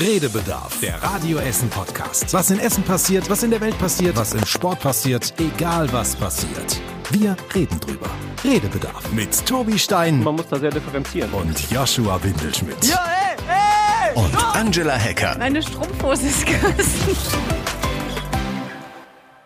[0.00, 2.32] Redebedarf, der Radio Essen Podcast.
[2.32, 6.16] Was in Essen passiert, was in der Welt passiert, was im Sport passiert, egal was
[6.16, 6.80] passiert.
[7.10, 8.08] Wir reden drüber.
[8.42, 11.30] Redebedarf mit Tobi Stein Man muss da sehr differenzieren.
[11.34, 12.82] und Joshua Windelschmidt.
[12.82, 14.16] Ja, ey, ey!
[14.16, 15.36] Und Angela Hecker.
[15.38, 17.16] Meine Strumpfhose ist gerissen.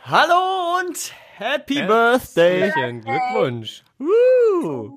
[0.04, 0.96] Hallo und
[1.36, 2.60] Happy Birthday!
[2.70, 3.82] Herzlichen Glückwunsch.
[3.98, 4.96] Woo.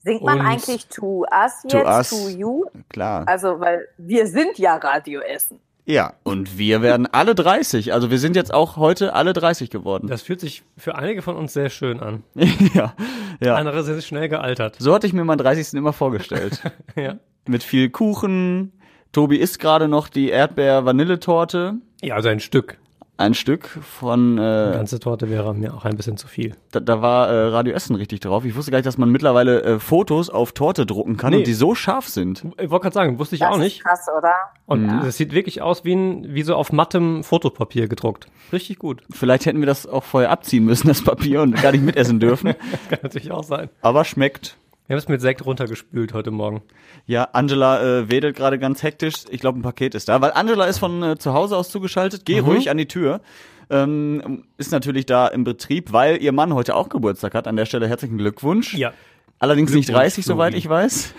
[0.00, 2.10] Singt man Und- eigentlich to us To jetzt, us.
[2.10, 2.64] to you?
[2.88, 3.24] Klar.
[3.26, 5.58] Also, weil wir sind ja Radio Essen.
[5.84, 7.94] Ja, und wir werden alle 30.
[7.94, 10.06] Also wir sind jetzt auch heute alle 30 geworden.
[10.06, 12.24] Das fühlt sich für einige von uns sehr schön an.
[12.74, 12.92] ja,
[13.40, 13.54] ja.
[13.54, 14.76] Andere sind schnell gealtert.
[14.78, 15.72] So hatte ich mir meinen 30.
[15.74, 16.60] immer vorgestellt.
[16.94, 17.14] Ja.
[17.46, 18.72] Mit viel Kuchen.
[19.12, 21.76] Tobi isst gerade noch die Erdbeer-Vanilletorte.
[22.02, 22.76] ja, also ein Stück.
[23.18, 26.54] Ein Stück von, Eine äh, ganze Torte wäre mir auch ein bisschen zu viel.
[26.70, 28.44] da, da war äh, Radio Essen richtig drauf.
[28.44, 31.38] Ich wusste gar nicht, dass man mittlerweile äh, Fotos auf Torte drucken kann Nee.
[31.38, 32.44] und die so scharf sind.
[32.60, 33.82] Ich wollte gerade sagen, wusste ich Das auch ist nicht.
[33.84, 34.32] krass, oder?
[34.66, 38.28] Und es sieht wirklich aus wie, ein, wie so auf mattem Fotopapier gedruckt.
[38.52, 39.02] Richtig gut.
[39.12, 42.54] Vielleicht hätten wir das auch vorher abziehen müssen, das Papier, und gar nicht mitessen dürfen.
[42.70, 43.68] Das kann natürlich auch sein.
[43.82, 44.56] Aber schmeckt.
[44.88, 46.62] Wir haben es mit Sekt runtergespült heute Morgen.
[47.04, 49.16] Ja, Angela äh, wedelt gerade ganz hektisch.
[49.28, 52.24] Ich glaube, ein Paket ist da, weil Angela ist von äh, zu Hause aus zugeschaltet.
[52.24, 53.20] Geh ruhig an die Tür.
[53.68, 57.46] Ähm, ist natürlich da im Betrieb, weil ihr Mann heute auch Geburtstag hat.
[57.46, 58.72] An der Stelle herzlichen Glückwunsch.
[58.72, 58.94] Ja.
[59.38, 61.12] Allerdings nicht Glückwunsch, 30, soweit ich weiß.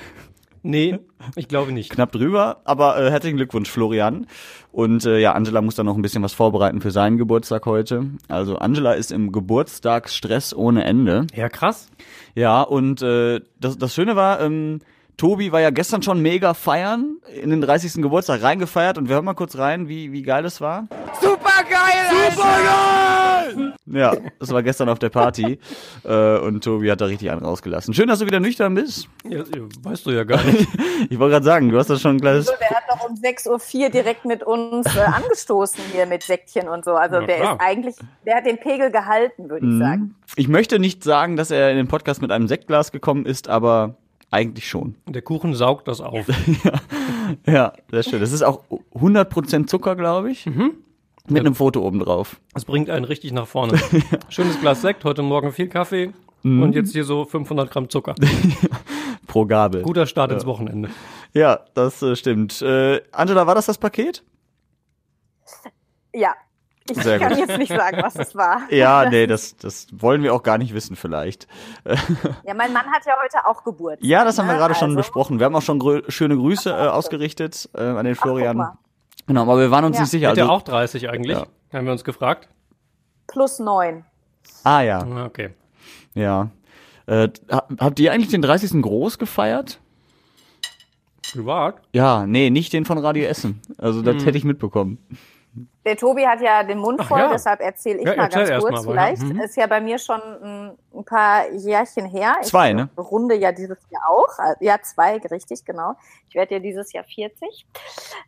[0.62, 1.00] Nee,
[1.36, 1.92] ich glaube nicht.
[1.92, 4.28] Knapp drüber, aber äh, herzlichen Glückwunsch, Florian.
[4.72, 8.06] Und äh, ja, Angela muss dann noch ein bisschen was vorbereiten für seinen Geburtstag heute.
[8.28, 11.28] Also Angela ist im Geburtstagsstress ohne Ende.
[11.34, 11.88] Ja, krass.
[12.36, 14.82] Ja, und äh, das, das Schöne war, ähm,
[15.18, 18.02] Tobi war ja gestern schon mega feiern, in den 30.
[18.02, 20.88] Geburtstag reingefeiert und wir hören mal kurz rein, wie, wie geil das war.
[21.22, 22.32] Super geil!
[22.32, 23.29] Super geil!
[23.92, 25.60] Ja, das war gestern auf der Party
[26.04, 27.94] äh, und Tobi hat da richtig einen rausgelassen.
[27.94, 29.08] Schön, dass du wieder nüchtern bist.
[29.28, 29.44] Ja,
[29.82, 30.68] weißt du ja gar nicht.
[31.10, 32.46] Ich wollte gerade sagen, du hast das schon ein kleines...
[32.48, 36.84] Der hat doch um 6.04 Uhr direkt mit uns äh, angestoßen hier mit Säckchen und
[36.84, 36.92] so.
[36.92, 37.54] Also Na der klar.
[37.54, 37.96] ist eigentlich,
[38.26, 40.16] der hat den Pegel gehalten, würde ich sagen.
[40.36, 43.96] Ich möchte nicht sagen, dass er in den Podcast mit einem Sektglas gekommen ist, aber
[44.30, 44.96] eigentlich schon.
[45.08, 46.26] Der Kuchen saugt das auf.
[47.46, 48.20] Ja, sehr schön.
[48.20, 48.64] Das ist auch
[48.96, 50.48] 100% Zucker, glaube ich.
[51.30, 52.38] Mit einem Foto oben drauf.
[52.54, 53.80] Das bringt einen richtig nach vorne.
[54.30, 56.12] Schönes Glas Sekt, heute Morgen viel Kaffee
[56.44, 58.16] und jetzt hier so 500 Gramm Zucker.
[59.28, 59.84] Pro Gabel.
[59.84, 60.90] Guter Start ins Wochenende.
[61.34, 62.62] Ja, das äh, stimmt.
[62.62, 64.24] Äh, Angela, war das das Paket?
[66.14, 66.34] Ja.
[66.90, 67.48] Ich Sehr kann gut.
[67.48, 68.62] jetzt nicht sagen, was es war.
[68.72, 71.48] Ja, nee, das, das wollen wir auch gar nicht wissen vielleicht.
[72.44, 74.04] Ja, mein Mann hat ja heute auch Geburtstag.
[74.04, 74.60] Ja, das haben wir ne?
[74.60, 75.38] gerade schon Also, besprochen.
[75.38, 78.58] Wir haben auch schon grö schöne Grüße äh, ausgerichtet äh, an den Florian.
[78.58, 78.78] mal.
[79.30, 80.02] Genau, aber wir waren uns Ja.
[80.02, 80.26] nicht sicher.
[80.26, 81.38] Er Also, auch 30 eigentlich?
[81.38, 81.48] Ja.
[81.72, 82.50] Haben wir uns gefragt.
[83.28, 84.04] Plus neun.
[84.66, 85.52] ah ja, Ah, Okay.
[86.16, 86.50] ja.
[87.06, 88.82] Äh, ha- habt ihr eigentlich den 30.
[88.82, 89.80] groß gefeiert?
[91.32, 91.76] Privat?
[91.94, 93.62] Ja, nee, nicht den von Radio Essen.
[93.78, 94.06] Also Hm.
[94.06, 94.98] das hätte ich mitbekommen.
[95.86, 97.32] Der Tobi hat ja den Mund voll, ja.
[97.32, 99.16] deshalb erzähle ich Ja, mal erzähl ganz kurz mal, aber ja.
[99.16, 99.22] vielleicht.
[99.24, 99.42] Mhm.
[99.42, 102.36] Ist ja bei mir schon ein, ein paar Jährchen her.
[102.44, 102.90] Zwei, ich ne?
[102.98, 104.38] runde ja dieses Jahr auch.
[104.38, 105.94] Also, Ja, zwei, richtig, genau.
[106.28, 107.66] Ich werde ja dieses Jahr 40.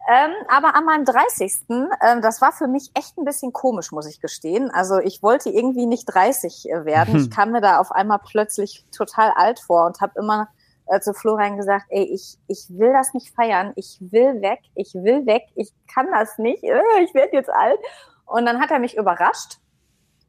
[0.10, 1.54] Ähm, aber an meinem 30.
[1.70, 1.88] Ähm,
[2.22, 4.72] das war für mich echt ein bisschen komisch, muss ich gestehen.
[4.72, 7.18] Also ich wollte irgendwie nicht 30 werden.
[7.18, 10.48] Ich kam mir da auf einmal plötzlich total alt vor und habe immer
[10.92, 14.94] äh, zu Florian gesagt, ey, ich, ich will das nicht feiern, ich will weg, ich
[14.94, 17.80] will weg, ich kann das nicht, äh, ich werde jetzt alt.
[18.26, 19.60] Und dann hat er mich überrascht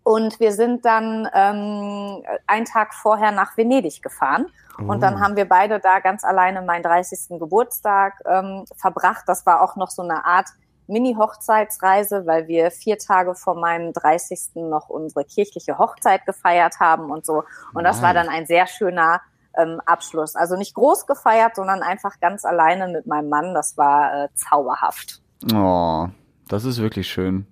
[0.04, 4.46] und wir sind dann ähm, einen Tag vorher nach Venedig gefahren.
[4.78, 7.38] Und dann haben wir beide da ganz alleine meinen 30.
[7.38, 9.24] Geburtstag ähm, verbracht.
[9.26, 10.48] Das war auch noch so eine Art
[10.88, 14.56] Mini-Hochzeitsreise, weil wir vier Tage vor meinem 30.
[14.56, 17.44] noch unsere kirchliche Hochzeit gefeiert haben und so.
[17.74, 19.20] Und das war dann ein sehr schöner
[19.56, 20.36] ähm, Abschluss.
[20.36, 23.54] Also nicht groß gefeiert, sondern einfach ganz alleine mit meinem Mann.
[23.54, 25.20] Das war äh, zauberhaft.
[25.52, 26.08] Oh,
[26.48, 27.46] das ist wirklich schön.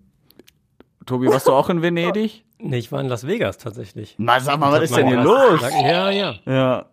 [1.07, 2.45] Tobi, warst du auch in Venedig?
[2.63, 4.17] Nee, ich war in Las Vegas tatsächlich.
[4.19, 5.61] Na, sag mal, was ist denn hier los?
[5.61, 5.77] Gesagt.
[5.83, 6.35] Ja, ja.
[6.45, 6.87] Ja.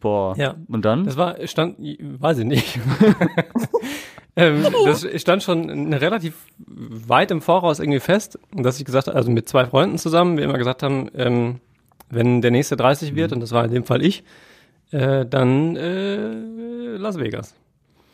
[0.00, 0.36] Boah.
[0.36, 0.56] Ja.
[0.68, 1.04] Und dann?
[1.04, 2.80] Das war, stand, weiß ich nicht.
[4.36, 6.34] ähm, das stand schon relativ
[6.66, 10.44] weit im Voraus irgendwie fest, dass ich gesagt habe, also mit zwei Freunden zusammen, wir
[10.44, 11.60] immer gesagt haben, ähm,
[12.10, 14.24] wenn der nächste 30 wird, und das war in dem Fall ich,
[14.90, 17.54] äh, dann äh, Las Vegas.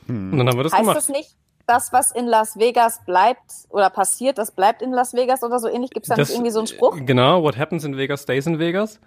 [0.08, 0.96] Und dann haben wir das Heißt gemacht.
[0.96, 1.37] das nicht,
[1.67, 5.69] das, was in Las Vegas bleibt oder passiert, das bleibt in Las Vegas oder so
[5.69, 5.91] ähnlich?
[5.91, 6.96] Gibt es da nicht irgendwie so einen Spruch?
[6.99, 9.00] äh, Genau, what happens in Vegas stays in Vegas.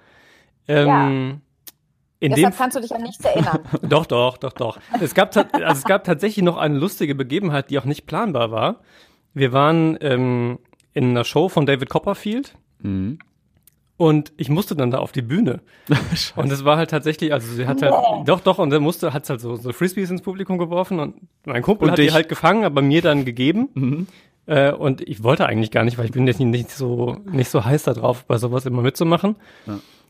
[0.68, 1.42] Ähm,
[2.19, 3.60] in dem Deshalb kannst du dich an nichts erinnern.
[3.84, 4.80] Doch, doch, doch, doch.
[5.00, 8.80] Es gab, also es gab tatsächlich noch eine lustige Begebenheit, die auch nicht planbar war.
[9.36, 10.57] Wir waren ähm,
[10.94, 13.19] in einer Show von David Copperfield Mhm.
[13.98, 15.62] Und ich musste dann da auf die Bühne.
[16.36, 17.94] und es war halt tatsächlich, also sie hat halt,
[18.28, 21.16] doch, doch, und dann musste, hat halt so, so Frisbees ins Publikum geworfen und
[21.46, 22.10] mein Kumpel Und hat dich.
[22.10, 24.08] die halt gefangen, aber mir dann gegeben.
[24.46, 27.66] Äh, und ich wollte eigentlich gar nicht, weil ich bin jetzt nicht so, nicht so
[27.66, 29.36] heiß da drauf, bei sowas immer mitzumachen.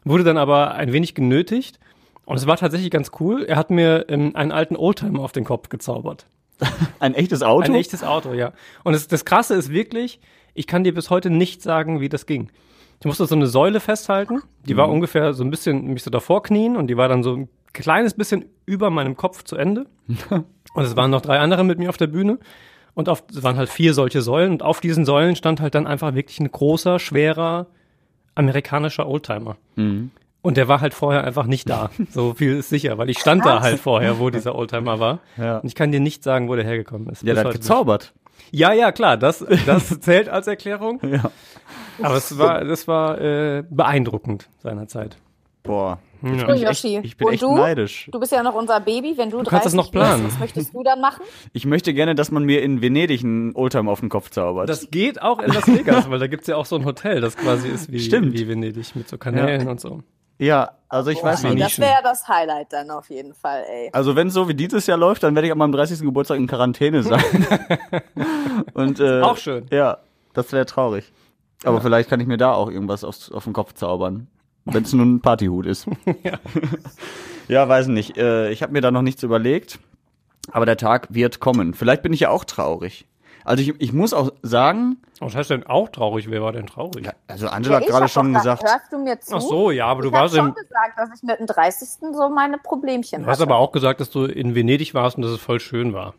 [0.03, 1.79] Wurde dann aber ein wenig genötigt.
[2.25, 3.45] Und es war tatsächlich ganz cool.
[3.45, 6.27] Er hat mir ähm, einen alten Oldtimer auf den Kopf gezaubert.
[6.99, 7.71] Ein echtes Auto?
[7.71, 8.51] Ein echtes Auto, ja.
[8.83, 10.19] Und das, das Krasse ist wirklich,
[10.53, 12.49] ich kann dir bis heute nicht sagen, wie das ging.
[12.99, 16.41] Ich musste so eine Säule festhalten, die war ungefähr so ein bisschen, mich so davor
[16.41, 19.85] knien und die war dann so ein kleines bisschen über meinem Kopf zu Ende.
[20.73, 22.39] und es waren noch drei andere mit mir auf der Bühne.
[22.95, 25.85] Und auf, es waren halt vier solche Säulen und auf diesen Säulen stand halt dann
[25.85, 27.67] einfach wirklich ein großer, schwerer
[28.33, 29.57] amerikanischer Oldtimer.
[30.41, 31.89] Und der war halt vorher einfach nicht da.
[32.11, 35.19] So viel ist sicher, weil ich stand da halt vorher, wo dieser Oldtimer war.
[35.37, 35.57] Ja.
[35.57, 37.21] Und ich kann dir nicht sagen, wo der hergekommen ist.
[37.21, 37.67] Ja, der hat heute nicht.
[37.67, 38.13] gezaubert.
[38.51, 41.01] Ja, ja, klar, das, das zählt als Erklärung.
[41.03, 41.31] Ja.
[42.01, 45.17] Aber es war, das war äh, beeindruckend seinerzeit.
[45.63, 45.99] Boah.
[46.23, 46.53] Ja.
[46.55, 46.95] Ich Yoshi.
[46.95, 47.55] echt- ich bin Und echt du?
[47.55, 48.09] neidisch.
[48.11, 50.23] Du bist ja noch unser Baby, wenn du, Du kannst das 30 noch planen.
[50.23, 51.21] Bist, was möchtest du dann machen?
[51.53, 54.67] Ich möchte gerne, dass man mir in Venedig einen Oldtimer auf den Kopf zaubert.
[54.69, 57.37] Das geht auch in Las Vegas, weil da gibt's ja auch so ein Hotel, das
[57.37, 58.33] quasi ist wie, Stimmt.
[58.33, 60.01] wie Venedig mit so Kanälen und so.
[60.39, 61.77] ja, also ich weiß Boah, noch wie nicht.
[61.77, 63.89] Das wäre das Highlight dann auf jeden Fall, ey.
[63.93, 65.99] Also wenn es so wie dieses Jahr läuft, dann werde ich an meinem 30.
[65.99, 67.21] Geburtstag in Quarantäne sein.
[68.73, 69.65] Und, äh, Auch schön.
[69.71, 69.97] Ja,
[70.33, 71.11] das wäre traurig.
[71.63, 74.27] Aber vielleicht kann ich mir da auch irgendwas aufs, auf den Kopf zaubern.
[74.65, 75.87] Wenn es nur ein Partyhut ist.
[76.23, 76.39] Ja.
[77.47, 78.17] ja, weiß nicht.
[78.17, 79.79] Äh, ich habe mir da noch nichts überlegt.
[80.51, 81.73] Aber der Tag wird kommen.
[81.73, 83.05] Vielleicht bin ich ja auch traurig.
[83.43, 86.29] Also ich, ich muss auch sagen, Was heißt denn auch traurig?
[86.29, 87.07] Wer war denn traurig?
[87.27, 89.35] also Angela hat ich gerade schon gesagt, Hörst du mir zu?
[89.35, 91.47] Ach so, ja, aber du ich hab warst schon im, gesagt, dass ich mit dem
[91.47, 91.87] 30.
[92.13, 93.49] so meine Problemchen du hast hatte.
[93.49, 96.13] aber auch gesagt, dass du in Venedig warst und dass es voll schön war.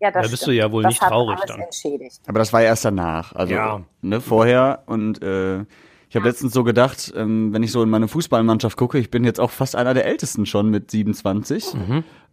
[0.00, 0.46] Ja, das da bist stimmt.
[0.48, 1.60] du ja wohl das nicht traurig dann.
[1.60, 2.20] entschädigt.
[2.26, 3.34] aber das war ja erst danach.
[3.34, 3.80] Also Ja.
[4.02, 4.82] ne, vorher.
[4.86, 5.60] Und äh,
[6.08, 9.24] ich habe letztens so gedacht, ähm, wenn ich so in meine Fußballmannschaft gucke, ich bin
[9.24, 11.74] jetzt auch fast einer der Ältesten schon mit 27.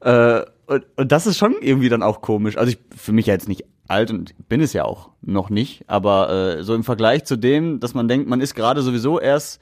[0.02, 2.58] Äh, und, und das ist schon irgendwie dann auch komisch.
[2.58, 5.84] Also ich für mich ja jetzt nicht alt und bin es ja auch noch nicht,
[5.88, 9.60] aber äh, so im Vergleich zu dem, dass man denkt, man ist gerade sowieso erst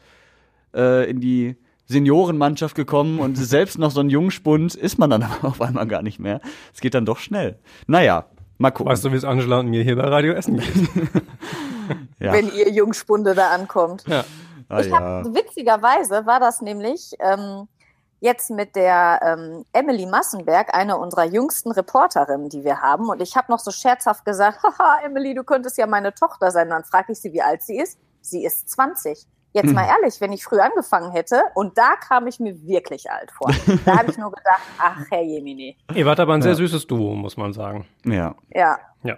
[0.75, 1.55] äh, in die
[1.91, 6.01] Seniorenmannschaft gekommen und selbst noch so ein Jungspund, ist man dann aber auf einmal gar
[6.01, 6.41] nicht mehr.
[6.73, 7.59] Es geht dann doch schnell.
[7.87, 8.25] Naja,
[8.57, 8.91] mal gucken.
[8.91, 10.73] Weißt du, wie es Angela und mir hier bei Radio Essen geht?
[12.19, 12.33] ja.
[12.33, 14.05] Wenn ihr Jungspunde da ankommt.
[14.07, 14.23] Ja.
[14.69, 17.67] ah, ich habe witzigerweise war das nämlich ähm,
[18.21, 23.09] jetzt mit der ähm, Emily Massenberg, eine unserer jüngsten Reporterinnen, die wir haben.
[23.09, 26.69] Und ich habe noch so scherzhaft gesagt, haha, Emily, du könntest ja meine Tochter sein.
[26.69, 27.99] Dann frage ich sie, wie alt sie ist.
[28.21, 29.27] Sie ist 20.
[29.53, 29.73] Jetzt Hm.
[29.73, 33.49] mal ehrlich, wenn ich früh angefangen hätte, und da kam ich mir wirklich alt vor.
[33.85, 35.75] Da habe ich nur gedacht, ach, Herr Jemini.
[35.93, 36.55] Ihr wart aber ein sehr Ja.
[36.57, 37.85] süßes Duo, muss man sagen.
[38.05, 38.35] Ja.
[38.53, 39.17] Ja, Ja.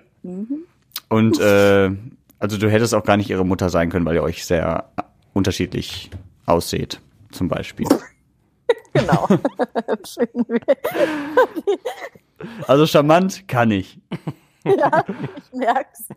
[1.10, 1.92] Und äh,
[2.40, 4.90] also du hättest auch gar nicht ihre Mutter sein können, weil ihr euch sehr
[5.34, 6.10] unterschiedlich
[6.46, 7.00] ausseht,
[7.32, 7.88] zum Beispiel.
[8.94, 9.28] genau.
[12.68, 14.00] Also charmant kann ich.
[14.78, 15.04] ja,
[15.38, 16.08] ich merk's.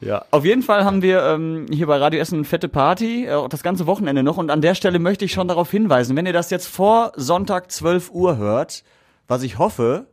[0.00, 0.24] Ja.
[0.30, 3.48] Auf jeden Fall haben wir ähm, hier bei Radio Essen eine fette Party, äh, auch
[3.48, 4.36] das ganze Wochenende noch.
[4.36, 7.72] Und an der Stelle möchte ich schon darauf hinweisen, wenn ihr das jetzt vor Sonntag
[7.72, 8.84] 12 Uhr hört,
[9.26, 10.06] was ich hoffe,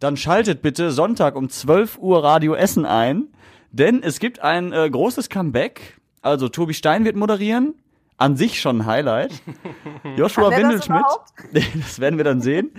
[0.00, 3.28] dann schaltet bitte Sonntag um 12 Uhr Radio Essen ein,
[3.70, 6.00] denn es gibt ein äh, großes Comeback.
[6.22, 7.74] Also Tobi Stein wird moderieren,
[8.16, 9.32] an sich schon ein Highlight.
[10.16, 11.32] Joshua das Windelschmidt, überhaupt?
[11.82, 12.72] das werden wir dann sehen.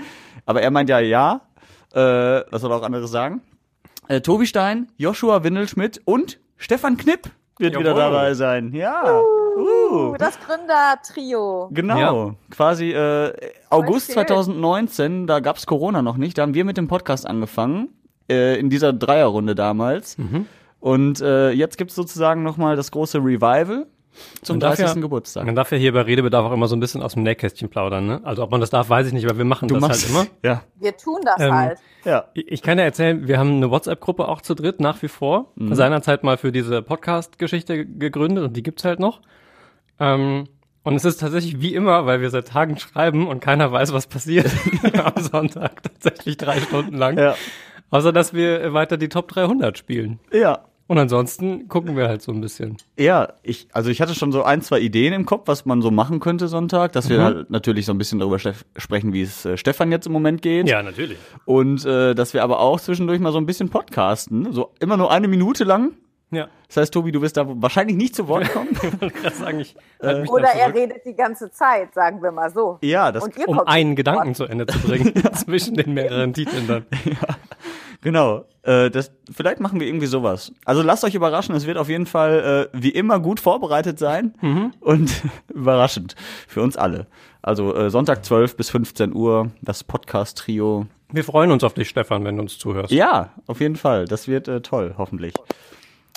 [0.46, 1.42] Aber er meint ja ja.
[1.94, 2.00] Äh,
[2.52, 3.42] was soll er auch anderes sagen?
[4.08, 8.02] Äh, Tobi Stein, Joshua Windelschmidt und Stefan Knipp wird wieder Jawohl.
[8.02, 8.74] dabei sein.
[8.74, 9.20] Ja.
[9.20, 10.16] Uh.
[10.18, 11.70] Das Gründertrio.
[11.72, 13.34] Genau, quasi äh,
[13.70, 14.16] August schön.
[14.16, 17.90] 2019, da gab's Corona noch nicht, da haben wir mit dem Podcast angefangen,
[18.30, 20.18] äh, in dieser Dreierrunde damals.
[20.18, 20.48] Mhm.
[20.80, 23.88] Und äh, jetzt gibt's sozusagen nochmal das große Revival
[24.42, 24.96] zum Man darf 30.
[24.96, 25.46] ja- Geburtstag.
[25.46, 28.06] Man darf ja hier bei Redebedarf auch immer so ein bisschen aus dem Nähkästchen plaudern,
[28.06, 28.22] ne?
[28.24, 30.12] Also ob man das darf, weiß ich nicht, aber wir machen Du das machst halt
[30.28, 30.28] immer.
[30.44, 31.80] Ja, Wir tun das Ähm, halt.
[32.06, 32.26] ja.
[32.34, 35.52] Ich ich kann ja erzählen, wir haben eine WhatsApp-Gruppe auch zu dritt nach wie vor.
[35.56, 35.74] Mhm.
[35.76, 39.22] Seinerzeit mal für diese Podcast-Geschichte gegründet und die gibt's halt noch.
[40.00, 40.46] Ähm,
[40.84, 44.08] und es ist tatsächlich wie immer, weil wir seit Tagen schreiben und keiner weiß, was
[44.08, 44.52] passiert
[45.04, 45.82] am Sonntag.
[45.84, 47.18] Tatsächlich drei Stunden lang.
[47.18, 47.36] Ja.
[47.90, 50.20] Außer, dass wir weiter die Top 300 spielen.
[50.32, 50.66] Ja.
[50.88, 52.76] Und ansonsten gucken wir halt so ein bisschen.
[53.00, 55.92] Ja, ich, also ich hatte schon so ein, zwei Ideen im Kopf, was man so
[55.92, 57.24] machen könnte Sonntag, dass wir Mhm.
[57.24, 60.68] halt natürlich so ein bisschen darüber sprechen, wie es äh, Stefan jetzt im Moment geht.
[60.68, 61.18] Ja, natürlich.
[61.46, 65.10] Und äh, dass wir aber auch zwischendurch mal so ein bisschen podcasten, so immer nur
[65.12, 65.94] eine Minute lang.
[66.32, 66.48] Ja.
[66.68, 68.70] Das heißt, Tobi, du wirst da wahrscheinlich nicht zu Wort kommen.
[69.24, 72.80] Ich sagen, ich mich Oder er redet die ganze Zeit, sagen wir mal so.
[72.82, 74.36] ja, das Und ihr um kommt einen Gedanken Wort.
[74.38, 76.86] zu Ende zu bringen zwischen den mehreren Titeln dann.
[78.04, 78.46] Genau.
[78.64, 80.54] Äh, das, vielleicht machen wir irgendwie sowas.
[80.66, 84.34] Also lasst euch überraschen, es wird auf jeden Fall äh, wie immer gut vorbereitet sein
[84.80, 85.12] und
[85.54, 86.16] überraschend
[86.48, 87.08] für uns alle.
[87.42, 90.88] Also äh, Sonntag 12 bis 15 Uhr, das Podcast-Trio.
[91.12, 92.92] Wir freuen uns auf dich, Stefan, wenn du uns zuhörst.
[92.92, 94.06] Ja, auf jeden Fall.
[94.06, 95.34] Das wird äh, toll, hoffentlich.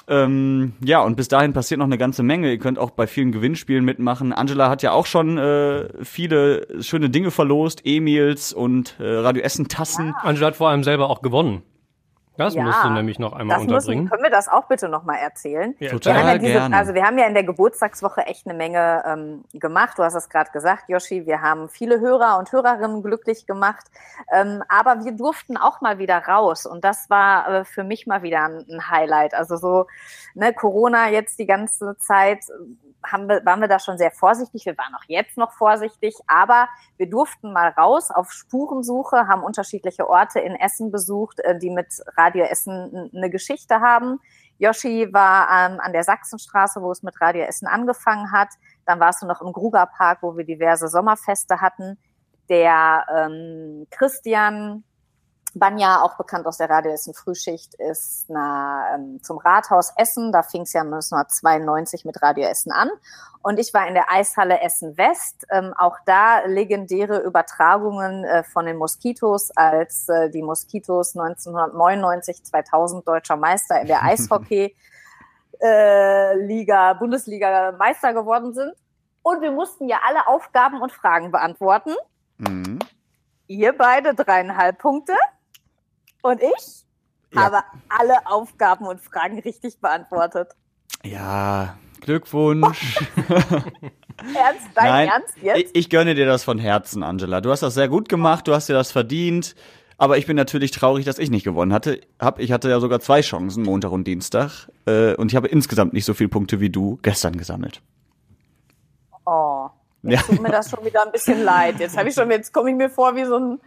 [0.09, 2.51] Ähm, ja, und bis dahin passiert noch eine ganze Menge.
[2.51, 4.33] Ihr könnt auch bei vielen Gewinnspielen mitmachen.
[4.33, 9.67] Angela hat ja auch schon äh, viele schöne Dinge verlost, E-Mails und äh, Radio Essen
[9.67, 10.15] Tassen.
[10.23, 11.63] Angela hat vor allem selber auch gewonnen.
[12.39, 14.11] Das Ja, musst du nämlich noch einmal Das müssen, unterbringen.
[14.11, 15.75] können wir das auch bitte nochmal erzählen?
[15.79, 16.15] Ja, Total.
[16.15, 16.77] Wir haben ja diese, gerne.
[16.77, 19.99] also wir haben ja in der Geburtstagswoche echt eine Menge ähm, gemacht.
[19.99, 21.27] Du hast es gerade gesagt, Yoshi.
[21.27, 23.87] Wir haben viele Hörer und Hörerinnen glücklich gemacht.
[24.33, 26.67] Ähm, aber wir durften auch mal wieder raus.
[26.67, 29.35] Und das war äh, für mich mal wieder ein, ein Highlight.
[29.35, 29.87] Also so,
[30.35, 32.41] ne, Corona jetzt die ganze Zeit
[33.11, 34.67] haben wir, waren wir da schon sehr vorsichtig.
[34.67, 36.15] Wir waren auch jetzt noch vorsichtig.
[36.27, 41.71] Aber wir durften mal raus auf Spurensuche, haben unterschiedliche Orte in Essen besucht, äh, die
[41.71, 44.21] mit Radio Essen eine Geschichte haben.
[44.59, 48.49] Yoshi war ähm, an der Sachsenstraße, wo es mit Radio Essen angefangen hat.
[48.87, 51.99] Dann warst du noch im Gruger Park, wo wir diverse Sommerfeste hatten.
[52.49, 54.85] Der ähm, Christian
[55.59, 60.31] Banja, auch bekannt aus der Radio Essen Frühschicht, ist na, ähm, zum Rathaus Essen.
[60.31, 62.91] Da fing es ja 1992 mit Radio Essen an.
[63.43, 65.47] Und ich war in der Eishalle Essen West.
[65.51, 73.09] Ähm, auch da legendäre Übertragungen äh, von den Moskitos, als äh, die Moskitos 1999, 2000
[73.09, 74.77] deutscher Meister in der Eishockey
[75.63, 78.75] äh, Liga, Bundesliga Meister geworden sind.
[79.23, 81.95] Und wir mussten ja alle Aufgaben und Fragen beantworten.
[82.39, 82.79] Mhm.
[83.47, 85.15] Ihr beide dreieinhalb Punkte.
[86.27, 86.85] Und ich
[87.35, 87.43] Ja.
[87.43, 90.49] habe alle Aufgaben und Fragen richtig beantwortet.
[91.05, 92.99] Ja, Glückwunsch.
[94.35, 95.59] Ernst, dein Nein, Ernst jetzt?
[95.59, 97.41] Ich, ich gönne dir das von Herzen, Angela.
[97.41, 99.55] Du hast das sehr gut gemacht, du hast dir das verdient.
[99.99, 102.01] Aber ich bin natürlich traurig, dass ich nicht gewonnen hatte.
[102.21, 104.69] Hab, ich hatte ja sogar zwei Chancen, Montag und Dienstag.
[104.87, 107.81] Äh, und ich habe insgesamt nicht so viele Punkte wie du gestern gesammelt.
[109.25, 109.69] Oh,
[110.03, 110.11] Ja.
[110.19, 111.81] jetzt tut mir das schon wieder ein bisschen leid.
[111.81, 113.61] Jetzt habe ich schon, jetzt komme ich mir vor wie so ein.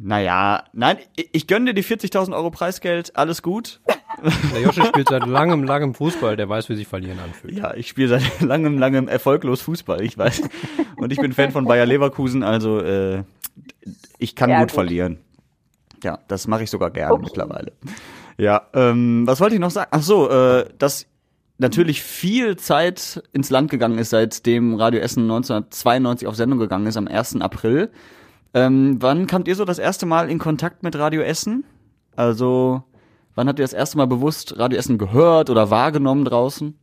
[0.00, 3.80] Naja, nein, ich, ich gönne dir die 40.000 Euro Preisgeld, alles gut.
[4.52, 7.56] Der Joshi spielt seit langem, langem Fußball, der weiß, wie sich verlieren anfühlt.
[7.56, 10.42] Ja, ich spiele seit langem, langem erfolglos Fußball, ich weiß.
[10.96, 13.22] Und ich bin Fan von Bayer Leverkusen, also äh,
[14.18, 14.74] ich kann Ja, gut, gut.
[14.74, 15.18] verlieren.
[16.02, 17.24] Ja, das mache ich sogar gerne Okay.
[17.26, 17.72] mittlerweile.
[18.38, 19.88] Ja, ähm, was wollte ich noch sagen?
[19.92, 21.06] Ach so, äh, dass
[21.58, 26.96] natürlich viel Zeit ins Land gegangen ist, seitdem Radio Essen 1992 auf Sendung gegangen ist,
[26.96, 27.40] am 1.
[27.40, 27.90] April.
[28.54, 31.64] Ähm, wann kamt ihr so das erste Mal in Kontakt mit Radio Essen?
[32.16, 32.82] Also,
[33.34, 36.76] wann habt ihr das erste Mal bewusst Radio Essen gehört oder wahrgenommen draußen?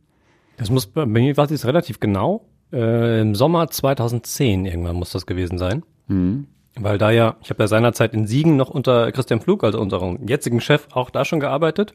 [0.56, 2.46] Das muss, bei mir war es relativ genau.
[2.72, 5.84] Äh, Im Sommer 2010 irgendwann muss das gewesen sein.
[6.08, 6.46] Hm.
[6.78, 10.26] Weil da ja, ich habe ja seinerzeit in Siegen noch unter Christian Flug, also unserem
[10.26, 11.94] jetzigen Chef, auch da schon gearbeitet.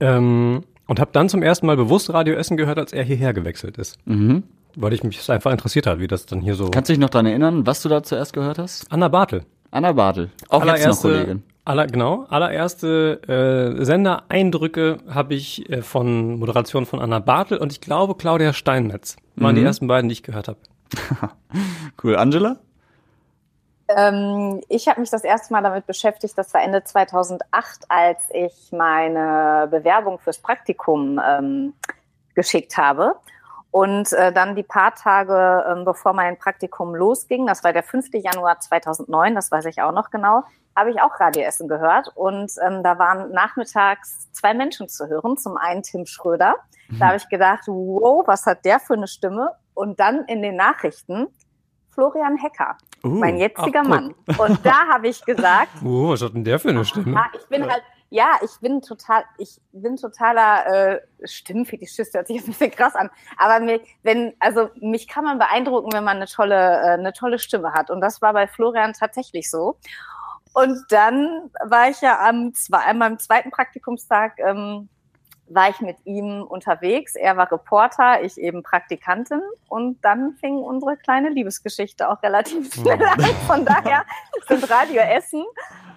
[0.00, 3.78] Ähm, und habe dann zum ersten Mal bewusst Radio Essen gehört, als er hierher gewechselt
[3.78, 3.98] ist.
[4.06, 4.42] Mhm.
[4.76, 6.70] Weil ich mich das einfach interessiert hat, wie das dann hier so.
[6.70, 8.90] Kannst du dich noch dran erinnern, was du da zuerst gehört hast?
[8.90, 9.44] Anna Bartel.
[9.70, 10.30] Anna Bartel.
[10.48, 11.42] Auch jetzt noch Kollegin.
[11.64, 13.20] Aller, genau, allererste
[13.78, 19.16] äh, Sendereindrücke habe ich äh, von Moderation von Anna Bartel und ich glaube Claudia Steinmetz.
[19.36, 19.60] Waren Mhm.
[19.60, 20.58] die ersten beiden, die ich gehört habe.
[22.02, 22.16] Cool.
[22.16, 22.56] Angela?
[23.88, 28.72] Ähm, ich habe mich das erste Mal damit beschäftigt, das war Ende 2008, als ich
[28.72, 31.74] meine Bewerbung fürs Praktikum ähm,
[32.34, 33.14] geschickt habe.
[33.72, 38.10] Und äh, dann die paar Tage, ähm, bevor mein Praktikum losging, das war der 5.
[38.12, 40.44] Januar 2009, das weiß ich auch noch genau,
[40.76, 42.12] habe ich auch Radio Essen gehört.
[42.14, 45.38] Und ähm, da waren nachmittags zwei Menschen zu hören.
[45.38, 46.56] Zum einen Tim Schröder.
[46.98, 49.52] Da habe ich gedacht, wow, was hat der für eine Stimme?
[49.72, 51.28] Und dann in den Nachrichten
[51.90, 53.88] Florian Hecker Uh, mein jetziger ach.
[53.88, 54.14] Mann.
[54.38, 57.14] Und da habe ich gesagt, Oh, was hat denn der für eine Stimme?
[57.14, 62.36] ja, ich bin halt, ja, ich bin total, ich bin totaler äh, Stimmenfetischist, hört sich
[62.36, 63.08] jetzt ein bisschen krass an.
[63.38, 67.38] Aber mir, wenn, also mich kann man beeindrucken, wenn man eine tolle, äh, eine tolle
[67.38, 67.90] Stimme hat.
[67.90, 69.78] Und das war bei Florian tatsächlich so.
[70.52, 74.90] Und dann war ich ja am, an meinem zweiten Praktikumstag, ähm,
[75.48, 77.14] war ich mit ihm unterwegs.
[77.14, 79.40] Er war Reporter, ich eben Praktikantin.
[79.68, 83.20] Und dann fing unsere kleine Liebesgeschichte auch relativ schnell an.
[83.46, 84.04] Von daher
[84.48, 85.44] sind Radio Essen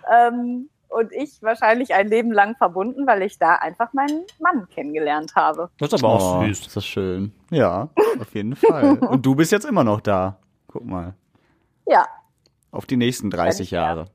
[0.09, 5.33] ähm, und ich wahrscheinlich ein Leben lang verbunden, weil ich da einfach meinen Mann kennengelernt
[5.35, 5.69] habe.
[5.77, 6.61] Das ist aber auch Oh, süß.
[6.67, 7.31] ist das schön.
[7.51, 7.89] Ja,
[8.19, 8.97] auf jeden Fall.
[8.99, 10.37] Und du bist jetzt immer noch da.
[10.67, 11.13] Guck mal.
[11.87, 12.05] Ja.
[12.71, 14.05] Auf die nächsten 30 Jahre.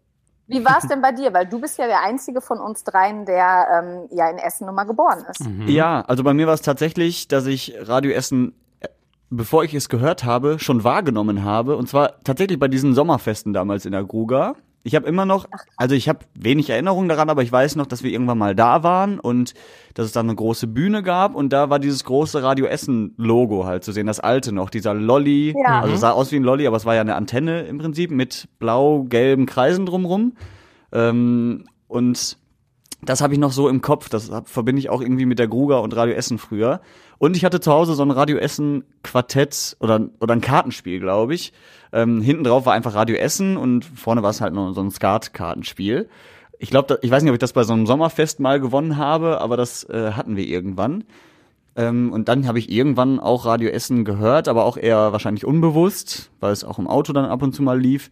[0.47, 1.33] Wie war es denn bei dir?
[1.33, 4.75] Weil du bist ja der einzige von uns dreien, der ähm, ja in Essen nun
[4.75, 5.47] mal geboren ist.
[5.47, 5.69] Mhm.
[5.69, 8.89] Ja, also bei mir war es tatsächlich, dass ich Radio Essen, äh,
[9.31, 11.77] bevor ich es gehört habe, schon wahrgenommen habe.
[11.77, 14.57] Und zwar tatsächlich bei diesen Sommerfesten damals in der Gruga.
[14.83, 15.47] Ich habe immer noch,
[15.77, 18.83] also ich habe wenig Erinnerung daran, aber ich weiß noch, dass wir irgendwann mal da
[18.83, 19.53] waren und
[19.93, 23.67] dass es dann eine große Bühne gab und da war dieses große Radio Essen Logo
[23.67, 25.81] halt zu sehen, das alte noch, dieser Lolly, Ja.
[25.83, 28.49] also sah aus wie ein Lolly, aber es war ja eine Antenne im Prinzip mit
[28.59, 30.33] blau-gelben Kreisen drumrum.
[30.93, 32.39] Ähm, und
[33.03, 34.09] das habe ich noch so im Kopf.
[34.09, 36.81] Das hab, verbinde ich auch irgendwie mit der Gruger und Radio Essen früher.
[37.19, 41.35] Und ich hatte zu Hause so ein Radio Essen Quartett oder, oder ein Kartenspiel, glaube
[41.35, 41.53] ich.
[41.93, 44.91] Ähm, hinten drauf war einfach Radio Essen und vorne war es halt noch so ein
[44.91, 46.09] Skat-Kartenspiel.
[46.59, 49.41] Ich glaube, ich weiß nicht, ob ich das bei so einem Sommerfest mal gewonnen habe,
[49.41, 51.05] aber das äh, hatten wir irgendwann.
[51.77, 56.30] Ähm, und dann habe ich irgendwann auch Radio Essen gehört, aber auch eher wahrscheinlich unbewusst,
[56.41, 58.11] weil es auch im Auto dann ab und zu mal lief.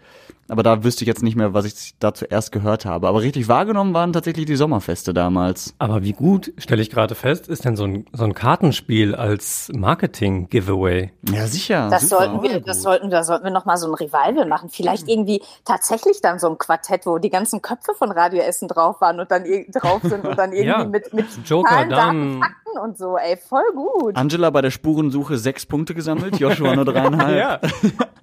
[0.50, 3.06] Aber da wüsste ich jetzt nicht mehr, was ich da zuerst gehört habe.
[3.08, 5.75] Aber richtig wahrgenommen waren tatsächlich die Sommerfeste damals.
[5.78, 9.70] Aber wie gut, stelle ich gerade fest, ist denn so ein, so ein Kartenspiel als
[9.75, 11.12] Marketing-Giveaway?
[11.30, 11.88] Ja, sicher.
[11.90, 12.25] Das super.
[12.28, 14.68] sollten wir, das sollten, da sollten wir noch mal so ein Revival machen.
[14.70, 19.00] Vielleicht irgendwie tatsächlich dann so ein Quartett, wo die ganzen Köpfe von Radio Essen drauf
[19.00, 20.85] waren und dann drauf sind und dann irgendwie Ja.
[20.85, 22.40] mit, mit Joker, Zahlen, Daten.
[22.40, 23.16] Fakten und so.
[23.18, 24.16] Ey, voll gut.
[24.16, 27.28] Angela bei der Spurensuche sechs Punkte gesammelt, Joshua nur dreieinhalb.
[27.38, 27.61] Ja,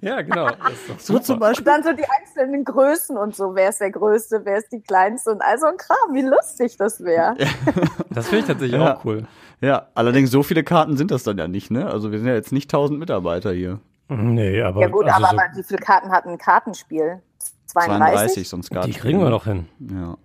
[0.00, 0.46] ja, genau.
[0.88, 1.22] Doch So super.
[1.24, 1.64] zum Und Beispiel.
[1.64, 3.54] dann so die einzelnen Größen und so.
[3.54, 6.14] Wer ist der Größte, wer ist die Kleinste und all so ein Kram.
[6.14, 7.34] Wie lustig das wäre.
[8.10, 8.96] Das finde ich tatsächlich Ja.
[8.96, 9.26] auch cool.
[9.60, 11.86] Ja, allerdings so viele Karten sind das dann ja nicht, ne?
[11.90, 13.78] Also wir sind ja jetzt nicht tausend Mitarbeiter hier.
[14.08, 17.20] Nee, aber, Ja gut, also aber, so, wie viele Karten hat ein Kartenspiel?
[17.66, 18.14] 32?
[18.46, 18.86] 32 so ein Skat.
[18.86, 19.66] die kriegen wir noch hin.
[19.80, 20.16] Ja.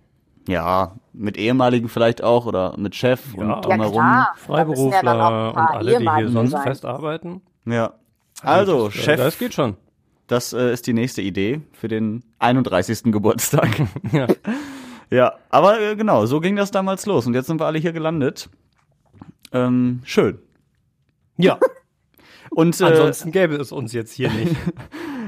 [0.48, 3.42] Ja, mit ehemaligen vielleicht auch oder mit Chef Ja.
[3.54, 3.94] und drumherum.
[3.96, 6.62] ja Freiberufler und alle, die hier sonst sein.
[6.62, 7.42] fest arbeiten.
[7.64, 7.92] Ja.
[8.42, 9.76] Also, das, Chef, Das geht schon.
[10.26, 13.04] das äh, ist die nächste Idee für den 31.
[13.04, 13.68] Geburtstag.
[14.12, 14.26] Ja.
[15.10, 17.92] ja, aber äh, genau, so ging das damals los und jetzt sind wir alle hier
[17.92, 18.48] gelandet.
[19.52, 20.38] Ähm, schön.
[21.36, 21.58] ja,
[22.54, 24.56] Und äh, ansonsten gäbe es uns jetzt hier nicht.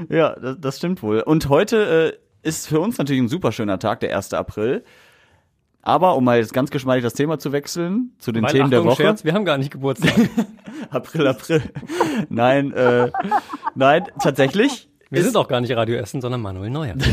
[0.09, 1.21] Ja, das, das stimmt wohl.
[1.21, 4.33] Und heute äh, ist für uns natürlich ein super schöner Tag, der 1.
[4.33, 4.83] April.
[5.85, 8.79] Aber um mal jetzt ganz geschmeidig das Thema zu wechseln, zu den Weil, Themen der
[8.79, 9.03] Achtung, Woche.
[9.03, 10.13] Scherz, wir haben gar nicht Geburtstag.
[10.89, 11.61] April, April.
[12.29, 13.11] nein, äh,
[13.75, 14.89] nein, tatsächlich.
[15.11, 16.95] Wir sind auch gar nicht Radio Essen, sondern Manuel Neuer.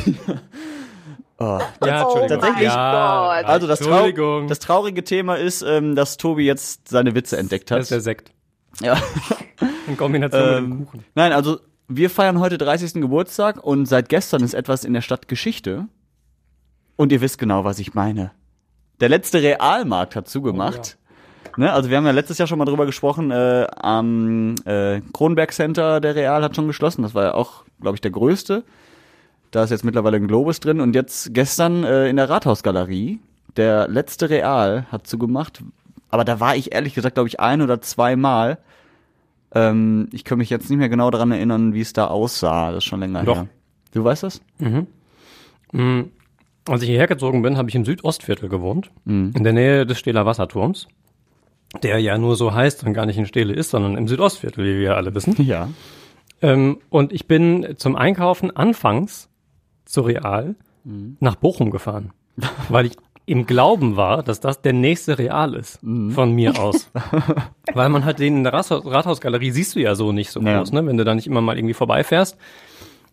[1.38, 2.28] Oh, Ja, Oh Entschuldigung.
[2.28, 2.68] Tatsächlich?
[2.68, 7.68] Ja, also das, trau das traurige Thema ist, ähm, dass Tobi jetzt seine Witze entdeckt
[7.70, 8.04] das ist der hat.
[8.04, 8.32] Sekt.
[8.80, 8.96] Ja.
[9.88, 11.04] In Kombination mit dem Ähm, Kuchen.
[11.16, 11.58] nein, also
[11.88, 12.94] wir feiern heute 30.
[12.94, 15.88] Geburtstag und seit gestern ist etwas in der Stadt Geschichte.
[16.96, 18.30] Und ihr wisst genau, was ich meine.
[19.02, 20.96] Der letzte Realmarkt hat zugemacht.
[21.56, 25.52] Ne, also wir haben ja letztes Jahr schon mal drüber gesprochen, äh, am äh, Kronberg
[25.52, 27.02] Center der Real hat schon geschlossen.
[27.02, 28.62] Das war ja auch, glaube ich, der größte.
[29.50, 30.80] Da ist jetzt mittlerweile ein Globus drin.
[30.80, 33.18] Und jetzt gestern äh, in der Rathausgalerie,
[33.56, 35.64] der letzte Real hat zugemacht.
[36.10, 38.58] Aber da war ich ehrlich gesagt, glaube ich, ein oder zweimal.
[39.52, 42.70] Ähm, ich kann mich jetzt nicht mehr genau daran erinnern, wie es da aussah.
[42.70, 43.36] Das ist schon länger Doch.
[43.36, 43.48] her.
[43.92, 44.40] Du weißt das?
[45.72, 46.02] Mm,
[46.68, 49.32] Als ich hierher gezogen bin, habe ich im Südostviertel gewohnt, Mhm.
[49.36, 50.86] in der Nähe des Stehler Wasserturms,
[51.82, 54.78] der ja nur so heißt und gar nicht in Stehle ist, sondern im Südostviertel, wie
[54.80, 55.34] wir alle wissen.
[55.44, 55.68] Ja.
[56.40, 59.28] Ähm, und ich bin zum Einkaufen anfangs
[59.84, 61.16] zu Real Mhm.
[61.20, 62.12] nach Bochum gefahren,
[62.68, 62.96] weil ich
[63.26, 66.10] im Glauben war, dass das der nächste Real ist Mhm.
[66.10, 66.90] von mir aus.
[67.74, 70.58] weil man halt den in der Rathaus Rathausgalerie siehst du ja so nicht so Ja.
[70.58, 70.84] groß, ne?
[70.86, 72.36] wenn du da nicht immer mal irgendwie vorbeifährst.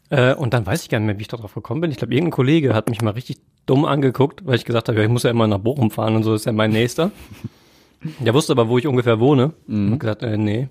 [0.09, 1.91] Äh, und dann weiß ich gar nicht mehr, wie ich darauf gekommen bin.
[1.91, 5.03] Ich glaube, irgendein Kollege hat mich mal richtig dumm angeguckt, weil ich gesagt habe, ja,
[5.03, 7.11] ich muss ja immer nach Bochum fahren und so ist ja mein nächster.
[8.19, 9.53] Der wusste aber, wo ich ungefähr wohne.
[9.67, 10.69] Und hat gesagt, äh, nee,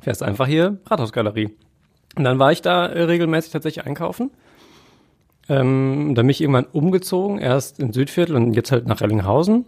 [0.00, 1.50] fährst einfach hier Rathausgalerie.
[2.16, 4.30] Und dann war ich da äh, regelmäßig tatsächlich einkaufen.
[5.48, 9.66] Ähm, dann bin ich irgendwann umgezogen, erst in Südviertel und jetzt halt nach Rellinghausen.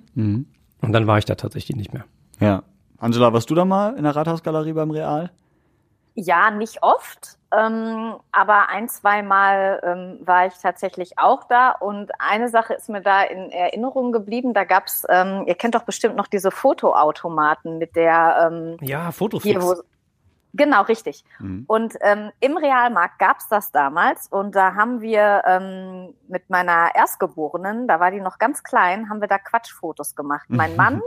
[0.80, 2.04] Und dann war ich da tatsächlich nicht mehr.
[2.40, 2.62] Ja.
[2.98, 5.30] Angela, warst du da mal in der Rathausgalerie beim Real?
[6.14, 11.70] Ja, nicht oft, ähm, aber ein, zwei Mal ähm, war ich tatsächlich auch da.
[11.70, 14.54] Und eine Sache ist mir da in Erinnerung geblieben.
[14.54, 19.12] Da gab's, ähm, ihr kennt doch bestimmt noch diese Fotoautomaten mit der ähm, Ja, hier,
[19.12, 19.64] Fotofix.
[19.64, 19.74] wo
[20.54, 21.24] Genau, richtig.
[21.38, 21.64] Mhm.
[21.66, 27.88] Und ähm, im Realmarkt gab's das damals und da haben wir ähm, mit meiner Erstgeborenen,
[27.88, 30.46] da war die noch ganz klein, haben wir da Quatschfotos gemacht.
[30.48, 31.00] Mein Mann,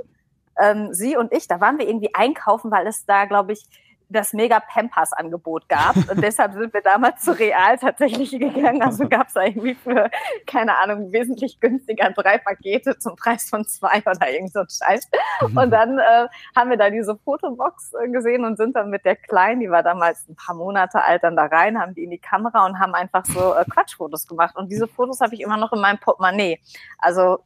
[0.60, 3.66] ähm, sie und ich, da waren wir irgendwie einkaufen, weil es da, glaube ich,
[4.10, 5.96] das mega Pampers-Angebot gab.
[5.96, 8.82] Und deshalb sind wir damals zu Real tatsächlich gegangen.
[8.82, 10.10] Also gab's da irgendwie für,
[10.46, 15.10] keine Ahnung, wesentlich günstiger drei Pakete zum Preis von zwei oder irgend so ein Scheiß.
[15.42, 19.16] Und dann äh, haben wir da diese Fotobox äh, gesehen und sind dann mit der
[19.16, 22.20] Kleinen, die war damals ein paar Monate alt, dann da rein, haben die in die
[22.20, 24.56] Kamera und haben einfach so äh, Quatschfotos gemacht.
[24.56, 26.60] Und diese Fotos habe ich immer noch in meinem Portemonnaie.
[27.00, 27.40] Also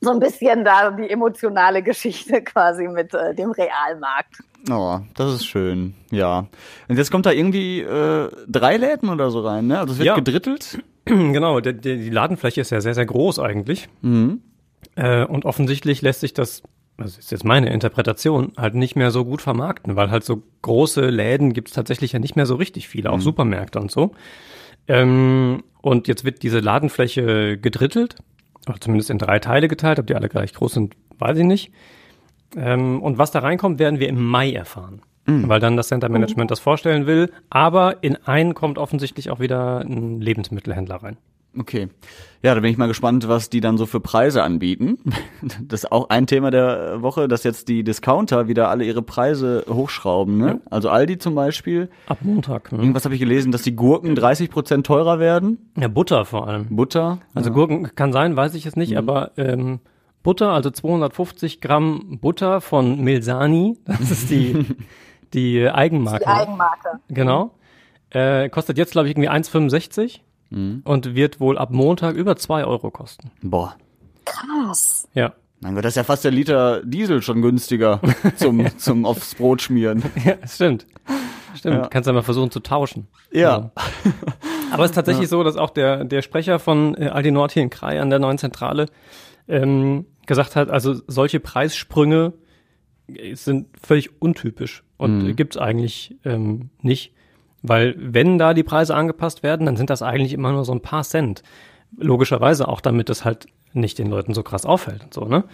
[0.00, 4.36] so ein bisschen da die emotionale Geschichte quasi mit äh, dem Realmarkt.
[4.70, 5.94] Oh, das ist schön.
[6.10, 6.46] Ja.
[6.88, 9.78] Und jetzt kommt da irgendwie äh, drei Läden oder so rein, ne?
[9.78, 10.14] Also es wird Ja.
[10.14, 10.78] gedrittelt.
[11.04, 13.88] genau, die, die Ladenfläche ist ja sehr, sehr groß eigentlich.
[14.02, 14.42] Mhm.
[14.96, 16.62] Äh, und offensichtlich lässt sich das,
[16.96, 21.08] das ist jetzt meine Interpretation, halt nicht mehr so gut vermarkten, weil halt so große
[21.08, 24.12] Läden gibt es tatsächlich ja nicht mehr so richtig viele, auch Supermärkte und so.
[24.88, 28.16] Ähm, und jetzt wird diese Ladenfläche gedrittelt,
[28.78, 31.72] zumindest in drei Teile geteilt, ob die alle gleich groß sind, weiß ich nicht.
[32.56, 35.02] Ähm, und was da reinkommt, werden wir im Mai erfahren.
[35.48, 37.30] Weil dann das Center Management das vorstellen will.
[37.50, 41.18] Aber in einen kommt offensichtlich auch wieder ein Lebensmittelhändler rein.
[41.58, 41.88] Okay.
[42.40, 44.98] Ja, da bin ich mal gespannt, was die dann so für Preise anbieten.
[45.60, 49.64] Das ist auch ein Thema der Woche, dass jetzt die Discounter wieder alle ihre Preise
[49.68, 50.38] hochschrauben.
[50.38, 50.46] Ne?
[50.46, 50.58] Ja.
[50.70, 51.90] Also Aldi zum Beispiel.
[52.06, 52.72] Ab Montag.
[52.72, 52.78] Ne?
[52.78, 55.70] Irgendwas habe ich gelesen, dass die Gurken 30 Prozent teurer werden.
[55.76, 56.66] Ja, Butter vor allem.
[56.70, 57.18] Butter.
[57.34, 59.80] Also Gurken kann sein, weiß ich jetzt nicht, aber ähm,
[60.22, 64.66] Butter, also 250 Gramm Butter von Milsani, das ist die,
[65.34, 66.24] die Eigenmarke.
[66.24, 67.00] Die Eigenmarke.
[67.08, 67.52] Genau.
[68.10, 72.90] Äh, kostet jetzt, glaube ich, irgendwie 1,65 und wird wohl ab Montag über 2 Euro
[72.90, 73.30] kosten.
[73.42, 73.76] Boah.
[74.24, 75.08] Krass.
[75.14, 75.34] Ja.
[75.60, 78.00] Mein Gott, das ist ja fast der Liter Diesel schon günstiger
[78.36, 80.02] zum, zum aufs Brot schmieren.
[80.24, 80.86] Ja, stimmt.
[81.54, 81.76] Stimmt.
[81.76, 81.88] Ja.
[81.88, 83.08] Kannst ja mal versuchen zu tauschen.
[83.32, 83.72] Ja.
[84.70, 87.62] Aber es ist tatsächlich so, dass auch der, der Sprecher von äh, Aldi Nord hier
[87.62, 88.86] in Krai an der neuen Zentrale
[89.48, 92.34] ähm, gesagt hat, also solche Preissprünge
[93.08, 95.36] äh, sind völlig untypisch und Mhm.
[95.36, 97.12] gibt's eigentlich ähm, nicht.
[97.62, 100.80] Weil wenn da die Preise angepasst werden, dann sind das eigentlich immer nur so ein
[100.80, 101.42] paar Cent.
[101.96, 105.44] Logischerweise auch, damit es halt nicht den Leuten so krass auffällt und so, ne?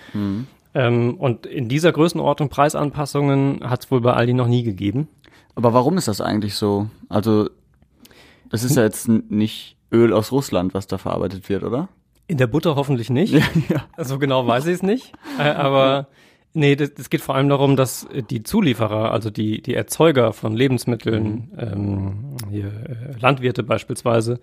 [0.75, 5.09] Ähm, und in dieser Größenordnung Preisanpassungen hat's wohl bei Aldi noch nie gegeben.
[5.55, 6.89] Aber warum ist das eigentlich so?
[7.09, 7.49] Also,
[8.51, 11.89] das ist ja jetzt nicht Öl aus Russland, was da verarbeitet wird, oder?
[12.27, 13.33] In der Butter hoffentlich nicht.
[13.69, 13.85] ja.
[13.99, 15.13] So genau weiß ich es nicht.
[15.39, 16.09] Äh, aber
[16.55, 20.55] nee, das, das geht vor allem darum, dass die Zulieferer, also die, die Erzeuger von
[20.55, 24.41] Lebensmitteln, ähm, hier, äh, Landwirte beispielsweise,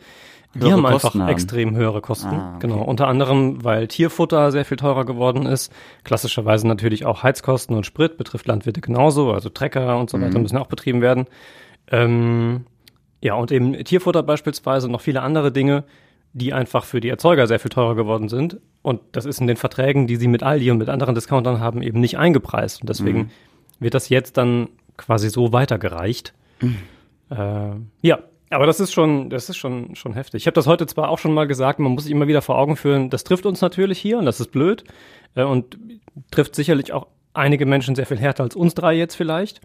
[0.53, 1.29] die Höhere haben einfach haben.
[1.29, 2.27] extrem höhere Kosten.
[2.35, 2.67] Ah, okay.
[2.67, 2.83] Genau.
[2.83, 5.71] Unter anderem, weil Tierfutter sehr viel teurer geworden ist.
[6.03, 9.31] Klassischerweise natürlich auch Heizkosten und Sprit betrifft Landwirte genauso.
[9.31, 10.41] Also Trecker und so weiter Mhm.
[10.43, 11.25] müssen auch betrieben werden.
[11.89, 12.65] Ähm,
[13.21, 15.85] ja, und eben Tierfutter beispielsweise und noch viele andere Dinge,
[16.33, 18.57] die einfach für die Erzeuger sehr viel teurer geworden sind.
[18.81, 21.81] Und das ist in den Verträgen, die sie mit Aldi und mit anderen Discountern haben,
[21.81, 22.81] eben nicht eingepreist.
[22.81, 23.31] Und deswegen
[23.79, 26.33] wird das jetzt dann quasi so weitergereicht.
[27.29, 30.43] Äh, ja, aber das ist schon, das ist schon, schon heftig.
[30.43, 32.57] Ich habe das heute zwar auch schon mal gesagt, man muss sich immer wieder vor
[32.57, 34.83] Augen führen, das trifft uns natürlich hier und das ist blöd
[35.35, 35.77] äh, und
[36.31, 39.61] trifft sicherlich auch einige Menschen sehr viel härter als uns drei jetzt vielleicht.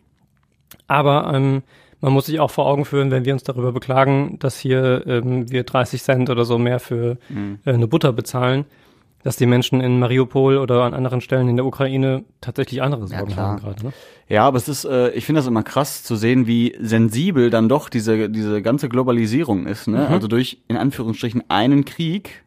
[0.86, 1.62] Aber ähm,
[2.00, 5.50] man muss sich auch vor Augen führen, wenn wir uns darüber beklagen, dass hier ähm,
[5.50, 7.18] wir 30 Cent oder so mehr für
[7.64, 8.66] äh, eine Butter bezahlen,
[9.26, 13.32] dass die Menschen in Mariupol oder an anderen Stellen in der Ukraine tatsächlich andere Sorgen
[13.32, 13.48] klar.
[13.48, 13.86] haben gerade.
[13.86, 13.92] Ne?
[14.28, 17.68] Ja, aber es ist, äh, ich finde das immer krass zu sehen, wie sensibel dann
[17.68, 19.88] doch diese, diese ganze Globalisierung ist.
[19.88, 20.06] Ne?
[20.06, 22.44] Also durch, in Anführungsstrichen, einen Krieg.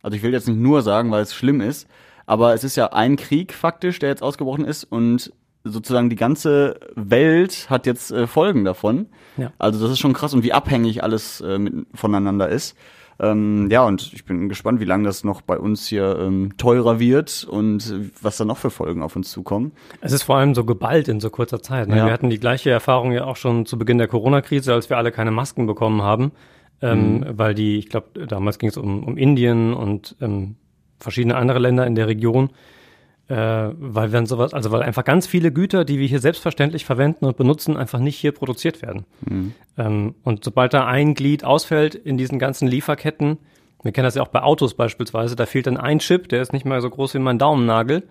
[0.00, 1.88] Also ich will jetzt nicht nur sagen, weil es schlimm ist,
[2.24, 5.32] aber es ist ja ein Krieg faktisch, der jetzt ausgebrochen ist und
[5.64, 9.06] sozusagen die ganze Welt hat jetzt äh, Folgen davon.
[9.38, 9.50] Ja.
[9.58, 12.76] Also das ist schon krass und wie abhängig alles äh, mit, voneinander ist.
[13.20, 16.98] Ähm, ja, und ich bin gespannt, wie lange das noch bei uns hier ähm, teurer
[16.98, 19.72] wird und was da noch für Folgen auf uns zukommen.
[20.00, 21.88] Es ist vor allem so geballt in so kurzer Zeit.
[21.88, 21.98] Ne?
[21.98, 22.06] Ja.
[22.06, 25.12] Wir hatten die gleiche Erfahrung ja auch schon zu Beginn der Corona-Krise, als wir alle
[25.12, 26.32] keine Masken bekommen haben,
[26.80, 30.56] ähm, weil die, ich glaube, damals ging es um, um Indien und ähm,
[30.98, 32.50] verschiedene andere Länder in der Region,
[33.34, 37.24] weil wir dann sowas, also weil einfach ganz viele Güter, die wir hier selbstverständlich verwenden
[37.24, 39.04] und benutzen, einfach nicht hier produziert werden.
[39.78, 43.38] Ähm, und sobald da ein Glied ausfällt in diesen ganzen Lieferketten,
[43.82, 46.52] wir kennen das ja auch bei Autos beispielsweise, da fehlt dann ein Chip, der ist
[46.52, 48.04] nicht mal so groß wie mein Daumennagel,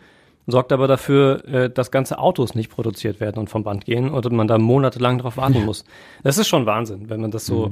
[0.47, 4.29] sorgt aber dafür, äh, dass ganze Autos nicht produziert werden und vom Band gehen oder
[4.31, 5.85] man da monatelang drauf warten muss.
[6.23, 7.71] Das ist schon Wahnsinn, wenn man das so,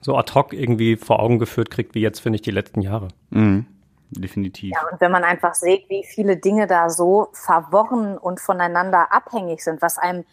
[0.00, 3.08] so ad hoc irgendwie vor Augen geführt kriegt, wie jetzt, finde ich, die letzten Jahre.
[3.30, 3.66] Mhm.
[4.10, 4.72] Definitiv.
[4.74, 9.62] Ja, und wenn man einfach sieht, wie viele Dinge da so verworren und voneinander abhängig
[9.62, 10.24] sind, was einem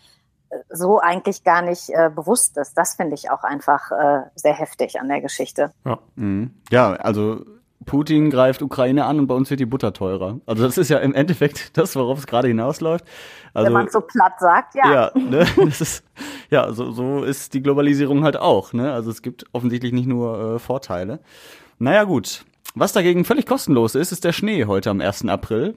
[0.49, 4.53] äh, so eigentlich gar nicht äh, bewusst ist, das finde ich auch einfach äh, sehr
[4.53, 5.71] heftig an der Geschichte.
[5.85, 5.99] Ja.
[6.15, 6.55] Mhm.
[6.71, 7.45] Ja, also
[7.85, 10.39] Putin greift Ukraine an und bei uns wird die Butter teurer.
[10.45, 13.05] Also das ist ja im Endeffekt das, worauf es gerade hinausläuft.
[13.53, 14.91] Also wenn man so platt sagt, ja.
[14.91, 16.03] ja, ne, das ist
[16.49, 18.73] ja so, so ist die Globalisierung halt auch.
[18.73, 18.91] Ne?
[18.91, 21.19] Also es gibt offensichtlich nicht nur äh, Vorteile.
[21.79, 22.43] Naja gut,
[22.79, 25.25] was dagegen völlig kostenlos ist, ist der Schnee heute am 1.
[25.27, 25.75] April.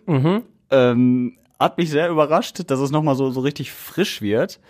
[0.71, 4.61] Ähm, hat mich sehr überrascht, dass es nochmal so, so richtig frisch wird.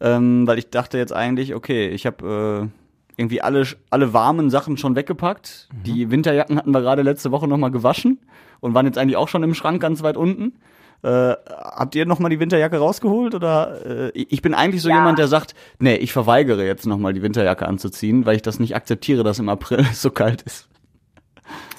[0.00, 4.78] Ähm, weil ich dachte jetzt eigentlich, okay, ich habe äh, irgendwie alle, alle warmen Sachen
[4.78, 5.68] schon weggepackt.
[5.84, 8.18] Die Winterjacken hatten wir gerade letzte Woche nochmal gewaschen
[8.60, 10.54] und waren jetzt eigentlich auch schon im Schrank ganz weit unten.
[11.02, 13.34] Äh, habt ihr nochmal die Winterjacke rausgeholt?
[13.34, 14.96] Oder äh, ich bin eigentlich so Ja.
[14.96, 18.74] jemand, der sagt, nee, ich verweigere jetzt nochmal die Winterjacke anzuziehen, weil ich das nicht
[18.74, 20.69] akzeptiere, dass im April es so kalt ist.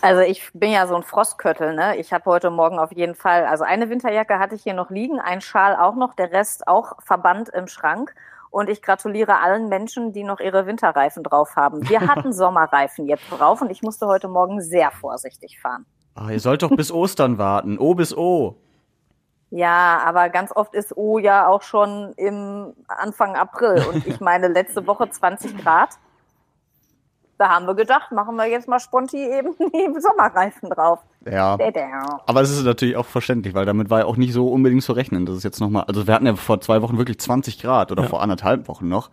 [0.01, 1.95] Also ich bin ja so ein Frostköttel, ne?
[1.97, 5.19] Ich habe heute Morgen auf jeden Fall, also eine Winterjacke hatte ich hier noch liegen,
[5.19, 8.13] ein Schal auch noch, der Rest auch verbannt im Schrank.
[8.49, 11.87] Und ich gratuliere allen Menschen, die noch ihre Winterreifen drauf haben.
[11.87, 15.85] Wir hatten Sommerreifen jetzt drauf und ich musste heute Morgen sehr vorsichtig fahren.
[16.15, 17.77] Ah, ihr sollt doch bis Ostern warten.
[17.77, 18.57] O bis O.
[19.51, 23.85] Ja, aber ganz oft ist O ja auch schon im Anfang April.
[23.93, 25.89] Und ich meine, letzte Woche 20 Grad.
[27.41, 30.99] Da haben wir gedacht, machen wir jetzt mal sponti eben die Sommerreifen drauf.
[31.27, 31.57] Ja.
[32.27, 34.93] Aber es ist natürlich auch verständlich, weil damit war ja auch nicht so unbedingt zu
[34.93, 35.25] rechnen.
[35.25, 38.03] Das ist jetzt nochmal, also wir hatten ja vor zwei Wochen wirklich 20 Grad oder
[38.03, 38.09] Ja.
[38.09, 39.09] vor anderthalb Wochen noch.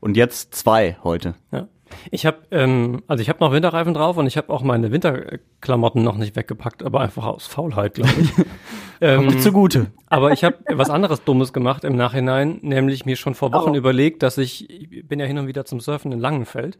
[0.00, 1.34] Und jetzt zwei heute.
[1.52, 1.68] Ja.
[2.10, 6.02] Ich habe ähm, also ich habe noch Winterreifen drauf und ich habe auch meine Winterklamotten
[6.02, 8.32] noch nicht weggepackt, aber einfach aus Faulheit, glaube ich.
[9.00, 9.86] ähm, zugute.
[10.08, 13.74] aber ich habe was anderes Dummes gemacht im Nachhinein, nämlich mir schon vor Wochen Oh.
[13.76, 16.78] überlegt, dass ich, ich bin ja hin und wieder zum Surfen in Langenfeld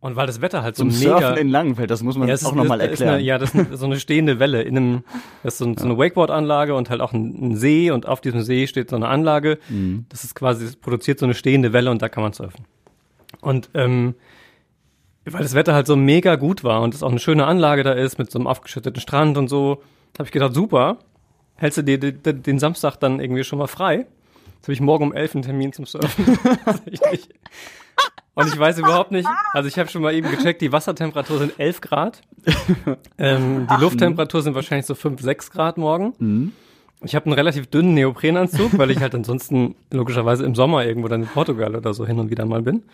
[0.00, 2.44] und weil das Wetter halt so Zum mega Surfen in Langenfeld, das muss man es
[2.44, 3.14] auch nochmal erklären.
[3.14, 5.04] Eine, ja, das ist so eine stehende Welle in einem,
[5.42, 8.20] das ist so, ein, so eine Wakeboard-Anlage und halt auch ein, ein See und auf
[8.20, 9.58] diesem See steht so eine Anlage.
[9.68, 10.06] Mhm.
[10.08, 12.64] Das ist quasi, das produziert so eine stehende Welle und da kann man surfen.
[13.40, 14.14] Und ähm,
[15.24, 17.92] weil das Wetter halt so mega gut war und es auch eine schöne Anlage da
[17.92, 19.82] ist mit so einem aufgeschütteten Strand und so,
[20.16, 20.98] habe ich gedacht, super,
[21.56, 24.06] hältst du dir den, den Samstag dann irgendwie schon mal frei?
[24.56, 26.38] Jetzt habe ich morgen um elf einen Termin zum Surfen.
[28.38, 31.58] Und ich weiß überhaupt nicht, also ich habe schon mal eben gecheckt, die Wassertemperatur sind
[31.58, 32.22] 11 Grad.
[33.18, 36.14] Ähm, die Lufttemperatur sind wahrscheinlich so 5, 6 Grad morgen.
[37.02, 41.22] Ich habe einen relativ dünnen Neoprenanzug, weil ich halt ansonsten logischerweise im Sommer irgendwo dann
[41.22, 42.84] in Portugal oder so hin und wieder mal bin.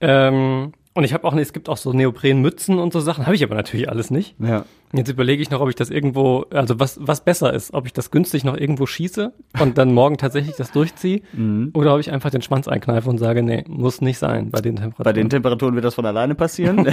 [0.00, 3.44] Ähm, und ich habe auch, es gibt auch so Neoprenmützen und so Sachen, habe ich
[3.44, 4.34] aber natürlich alles nicht.
[4.38, 4.64] Ja.
[4.92, 7.92] Jetzt überlege ich noch, ob ich das irgendwo, also was, was besser ist, ob ich
[7.92, 11.20] das günstig noch irgendwo schieße und dann morgen tatsächlich das durchziehe
[11.74, 14.76] oder ob ich einfach den Schwanz einkneife und sage, nee, muss nicht sein bei den
[14.76, 15.04] Temperaturen.
[15.04, 16.86] Bei den Temperaturen wird das von alleine passieren.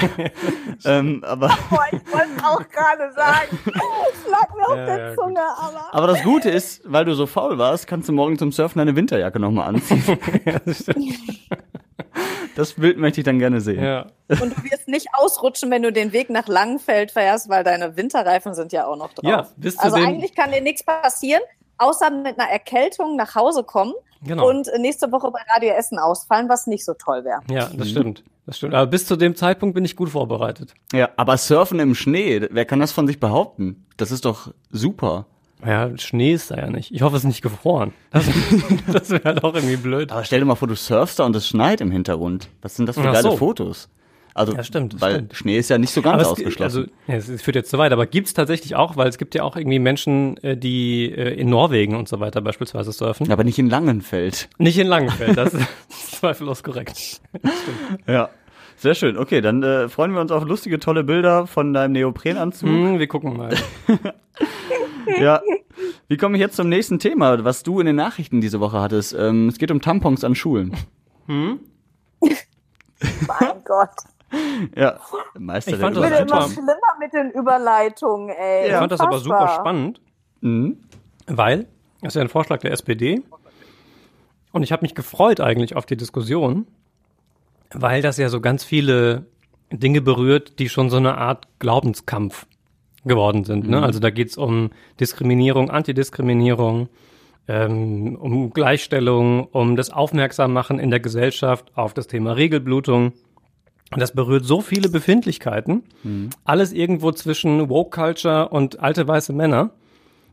[0.86, 3.60] ähm, aber, Boah, ich wollte auch gerade sagen.
[3.68, 5.94] Es lag mir auf Ja, der ja, Zunge, aber.
[5.94, 8.98] aber das Gute ist, weil du so faul warst, kannst du morgen zum Surfen deine
[8.98, 10.04] Winterjacke nochmal anziehen.
[10.66, 10.86] Das
[12.78, 13.84] Bild möchte ich dann gerne sehen.
[13.84, 14.08] ja.
[14.30, 18.54] Und du wirst nicht ausrutschen, wenn du den Weg nach Langenfeld fährst, weil deine Winterreifen
[18.54, 19.30] sind ja auch noch drauf.
[19.30, 21.42] Ja, bis zu also eigentlich kann dir nichts passieren,
[21.78, 23.94] außer mit einer Erkältung nach Hause kommen
[24.26, 24.48] Genau.
[24.50, 27.42] und nächste Woche bei Radio Essen ausfallen, was nicht so toll wäre.
[27.50, 28.24] Ja, das stimmt.
[28.46, 28.74] Das stimmt.
[28.74, 30.74] Aber bis zu dem Zeitpunkt bin ich gut vorbereitet.
[30.94, 33.86] Ja, aber Surfen im Schnee, wer kann das von sich behaupten?
[33.98, 35.26] Das ist doch super.
[35.66, 36.92] Ja, Schnee ist da ja nicht.
[36.94, 37.94] Ich hoffe, es ist nicht gefroren.
[38.12, 38.26] Das,
[38.92, 40.12] das wäre halt auch irgendwie blöd.
[40.12, 42.50] Aber stell dir mal vor, du surfst da und es schneit im Hintergrund.
[42.62, 43.38] Was sind das für Ach geile so.
[43.38, 43.90] Fotos?
[44.36, 45.36] Also, Ja, stimmt, weil stimmt.
[45.36, 46.64] Schnee ist ja nicht so ganz Aber es, ausgeschlossen.
[46.64, 49.36] also, ja, es, es führt jetzt zu weit, aber gibt's tatsächlich auch, weil es gibt
[49.36, 53.32] ja auch irgendwie Menschen, äh, die äh, in Norwegen und so weiter beispielsweise surfen.
[53.32, 54.50] aber nicht in Langenfeld.
[54.58, 55.54] Nicht in Langenfeld, das
[55.90, 57.22] ist zweifellos korrekt.
[58.08, 58.30] Ja.
[58.84, 59.18] Sehr schön.
[59.18, 62.68] Okay, dann äh, freuen wir uns auf lustige, tolle Bilder von deinem Neoprenanzug.
[62.68, 63.56] Hm, wir gucken mal.
[65.20, 65.42] Ja.
[66.08, 69.14] Wie komme ich jetzt zum nächsten Thema, was du in den Nachrichten diese Woche hattest?
[69.14, 70.76] Ähm, es geht um Tampons an Schulen.
[71.28, 71.58] Mein
[73.66, 73.90] Gott.
[74.76, 74.98] Ja,
[75.38, 78.68] Meister Ich fand der das immer schlimmer mit den Überleitungen, ey.
[78.70, 80.02] Ich fand das aber super spannend,
[80.42, 80.78] Mhm.
[81.28, 81.68] weil
[82.02, 83.22] das ist ja ein Vorschlag der SPD.
[84.52, 86.66] Und ich habe mich gefreut eigentlich auf die Diskussion,
[87.74, 89.26] weil das ja so ganz viele
[89.72, 92.46] Dinge berührt, die schon so eine Art Glaubenskampf
[93.06, 93.68] geworden sind.
[93.68, 93.82] Ne?
[93.82, 96.90] Also da geht's um Diskriminierung, Antidiskriminierung,
[97.48, 103.14] ähm, um Gleichstellung, um das Aufmerksammachen in der Gesellschaft auf das Thema Regelblutung.
[103.92, 105.84] Und das berührt so viele Befindlichkeiten,
[106.46, 109.72] alles irgendwo zwischen Woke Culture und alte weiße Männer,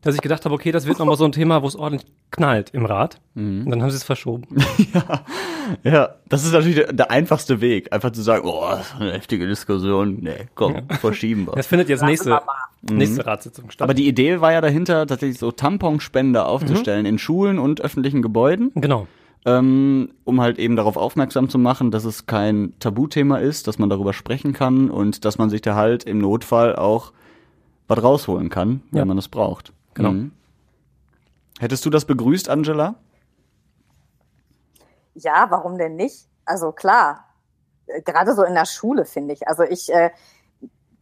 [0.02, 2.70] dass ich gedacht habe, okay, das wird nochmal so ein Thema, wo es ordentlich knallt
[2.70, 3.20] im Rat.
[3.34, 4.44] Und dann haben sie es verschoben.
[5.84, 9.12] Ja, das ist natürlich der, der einfachste Weg, einfach zu sagen, oh, das ist eine
[9.12, 10.18] heftige Diskussion.
[10.20, 11.52] Nee, komm, verschieben wir.
[11.52, 12.94] Das findet jetzt nächste, wir mal.
[12.96, 13.84] nächste Ratssitzung statt.
[13.84, 18.72] Aber die Idee war ja dahinter, tatsächlich so Tamponspender aufzustellen in Schulen und öffentlichen Gebäuden,
[18.74, 19.06] genau.
[19.44, 23.90] ähm, um halt eben darauf aufmerksam zu machen, dass es kein Tabuthema ist, dass man
[23.90, 27.12] darüber sprechen kann und dass man sich da halt im Notfall auch
[27.86, 29.04] was rausholen kann, wenn Ja.
[29.04, 29.72] man es braucht.
[30.00, 30.12] Genau.
[30.12, 30.32] Mhm.
[31.58, 32.94] Hättest du das begrüßt, Angela?
[35.14, 36.26] Ja, warum denn nicht?
[36.46, 37.24] Also klar,
[37.86, 39.46] äh, gerade so in der Schule finde ich.
[39.46, 40.10] Also ich äh,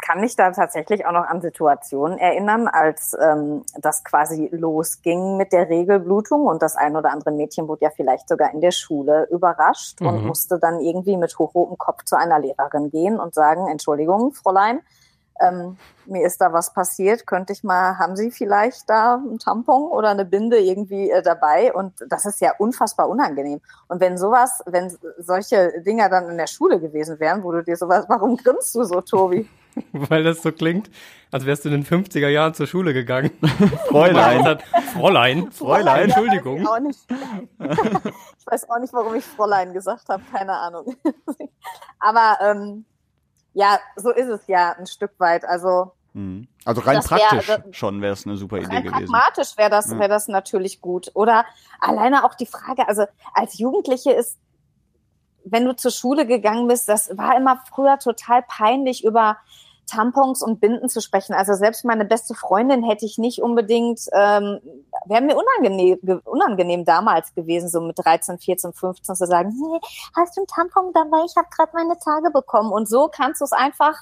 [0.03, 5.53] kann mich da tatsächlich auch noch an Situationen erinnern, als ähm, das quasi losging mit
[5.53, 9.29] der Regelblutung und das ein oder andere Mädchen wurde ja vielleicht sogar in der Schule
[9.31, 10.27] überrascht und Mhm.
[10.27, 14.81] musste dann irgendwie mit hochrotem Kopf zu einer Lehrerin gehen und sagen, Entschuldigung, Fräulein,
[15.41, 19.83] ähm, mir ist da was passiert, könnte ich mal, haben Sie vielleicht da ein Tampon
[19.91, 21.73] oder eine Binde irgendwie äh, dabei?
[21.73, 23.61] Und das ist ja unfassbar unangenehm.
[23.89, 27.77] Und wenn sowas, wenn solche Dinger dann in der Schule gewesen wären, wo du dir
[27.77, 29.49] sowas, warum grinst du so, Tobi?
[29.93, 30.91] weil das so klingt,
[31.31, 33.31] als wärst du in den 50er Jahren zur Schule gegangen.
[33.89, 34.59] Fräulein.
[34.93, 35.53] Fräulein.
[35.53, 36.05] Fräulein.
[36.05, 36.63] Entschuldigung.
[36.63, 37.01] Ja, weiß ich, auch nicht.
[38.39, 40.97] ich weiß auch nicht, warum ich Fräulein gesagt habe, keine Ahnung.
[42.01, 42.85] Aber ähm,
[43.55, 45.45] ja, so ist es ja ein Stück weit.
[45.45, 46.49] Also Mhm.
[46.65, 49.13] Also rein Das wär- praktisch das- schon wäre es eine super Idee rein gewesen.
[49.13, 51.11] pragmatisch wäre das, wäre das natürlich gut.
[51.15, 51.45] Oder
[51.81, 54.39] alleine auch die Frage, also als Jugendliche ist,
[55.45, 59.37] wenn du zur Schule gegangen bist, das war immer früher total peinlich über
[59.89, 61.33] Tampons und Binden zu sprechen.
[61.35, 64.61] Also selbst meine beste Freundin hätte ich nicht unbedingt, ähm,
[65.07, 69.81] wäre mir unangenehm, ge- unangenehm damals gewesen, so mit 13, 14, 15 zu sagen, hey,
[70.15, 71.25] hast du ein Tampon dabei?
[71.27, 72.71] Ich habe gerade meine Tage bekommen.
[72.71, 73.97] Und so kannst du es einfach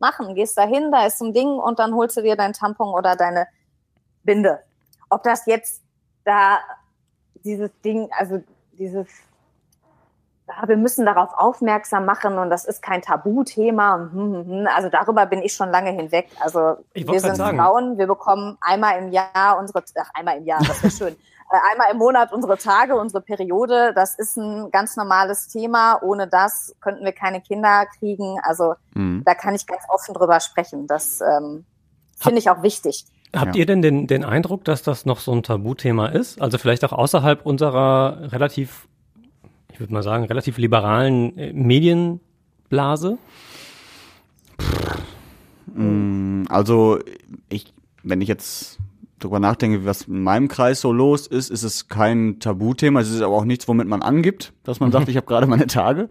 [0.00, 0.34] machen.
[0.34, 2.88] Gehst da hin, da ist so ein Ding und dann holst du dir dein Tampon
[2.88, 3.46] oder deine
[4.24, 4.60] Binde.
[5.10, 5.82] Ob das jetzt
[6.24, 6.58] da
[7.44, 9.06] dieses Ding, also dieses,
[10.66, 13.96] wir müssen darauf aufmerksam machen und das ist kein Tabuthema.
[14.12, 14.68] hm, hm, hm.
[14.74, 16.28] Also darüber bin ich schon lange hinweg.
[16.40, 17.58] Also wir sind sagen.
[17.58, 21.16] Frauen, wir bekommen einmal im Jahr unsere, ach, einmal im Jahr, das wäre schön.
[21.50, 23.94] Äh, Einmal im Monat unsere Tage, unsere Periode.
[23.94, 25.98] Das ist ein ganz normales Thema.
[26.02, 28.38] Ohne das könnten wir keine Kinder kriegen.
[28.42, 29.22] Also Mhm.
[29.24, 30.86] da kann ich ganz offen drüber sprechen.
[30.86, 31.64] Das ähm,
[32.18, 33.06] finde ich auch wichtig.
[33.34, 33.60] Habt Ja.
[33.60, 36.38] ihr denn den, den Eindruck, dass das noch so ein Tabuthema ist?
[36.38, 38.86] Also vielleicht auch außerhalb unserer relativ,
[39.78, 43.16] ich würde mal sagen, relativ liberalen äh, Medienblase?
[45.72, 46.98] Mm, Also
[47.48, 48.78] ich, wenn ich jetzt
[49.20, 52.98] drüber nachdenke, was in meinem Kreis so los ist, ist es kein Tabuthema.
[52.98, 55.68] Es ist aber auch nichts, womit man angibt, dass man sagt, ich habe gerade meine
[55.68, 56.08] Tage.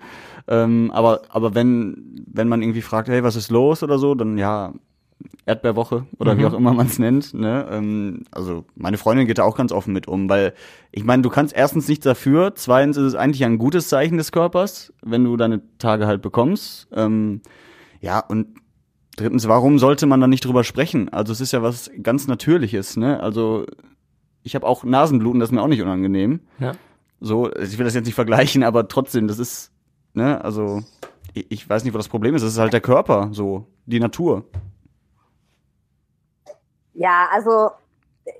[0.47, 4.37] Ähm, aber aber wenn wenn man irgendwie fragt, hey, was ist los oder so, dann
[4.37, 4.71] ja
[5.45, 7.33] Erdbeerwoche oder wie auch immer man es nennt.
[7.33, 7.67] Ne?
[7.71, 10.53] Ähm, also meine Freundin geht da auch ganz offen mit um, weil
[10.91, 14.31] ich meine, du kannst erstens nichts dafür, zweitens ist es eigentlich ein gutes Zeichen des
[14.31, 16.87] Körpers, wenn du deine Tage halt bekommst.
[16.91, 17.41] Ähm,
[18.01, 18.47] ja, und
[19.15, 21.09] drittens, warum sollte man da nicht drüber sprechen?
[21.09, 23.19] Also es ist ja was ganz Natürliches, ne?
[23.21, 23.65] Also
[24.43, 26.41] ich habe auch Nasenbluten, das ist mir auch nicht unangenehm.
[26.59, 26.73] Ja.
[27.19, 29.71] So, also ich will das jetzt nicht vergleichen, aber trotzdem, das ist,
[30.13, 30.83] ne, also
[31.33, 32.43] ich, ich weiß nicht, wo das Problem ist.
[32.43, 34.45] Es ist halt der Körper, so, die Natur.
[36.97, 37.69] Ja, also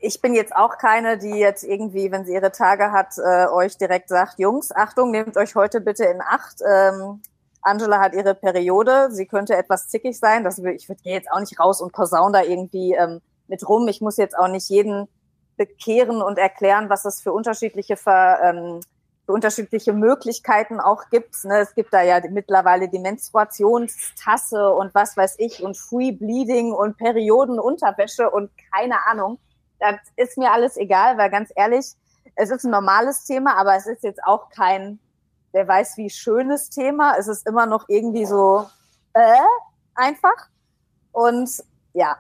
[0.02, 3.78] ich bin jetzt auch keine, die jetzt irgendwie, wenn sie ihre Tage hat, äh, euch
[3.78, 6.62] direkt sagt, Jungs, Achtung, nehmt euch heute bitte in Acht.
[6.68, 7.22] Ähm,
[7.62, 10.44] Angela hat ihre Periode, sie könnte etwas zickig sein.
[10.44, 13.88] Das, ich würde jetzt auch nicht raus und posaun da irgendwie ähm, mit rum.
[13.88, 15.08] Ich muss jetzt auch nicht jeden
[15.56, 18.80] bekehren und erklären, was es für unterschiedliche Ver, ähm,
[19.28, 21.44] unterschiedliche Möglichkeiten auch gibt.
[21.44, 21.60] Ne?
[21.60, 26.98] Es gibt da ja mittlerweile die Menstruationstasse und was weiß ich und Free Bleeding und
[26.98, 29.40] Periodenunterwäsche und keine Ahnung.
[29.80, 31.94] Das ist mir alles egal, weil ganz ehrlich,
[32.36, 35.00] es ist ein normales Thema, aber es ist jetzt auch kein,
[35.52, 37.16] wer weiß wie schönes Thema.
[37.18, 38.68] Es ist immer noch irgendwie so
[39.14, 39.36] äh,
[39.96, 40.48] einfach.
[41.12, 41.50] Und
[41.94, 42.18] ja,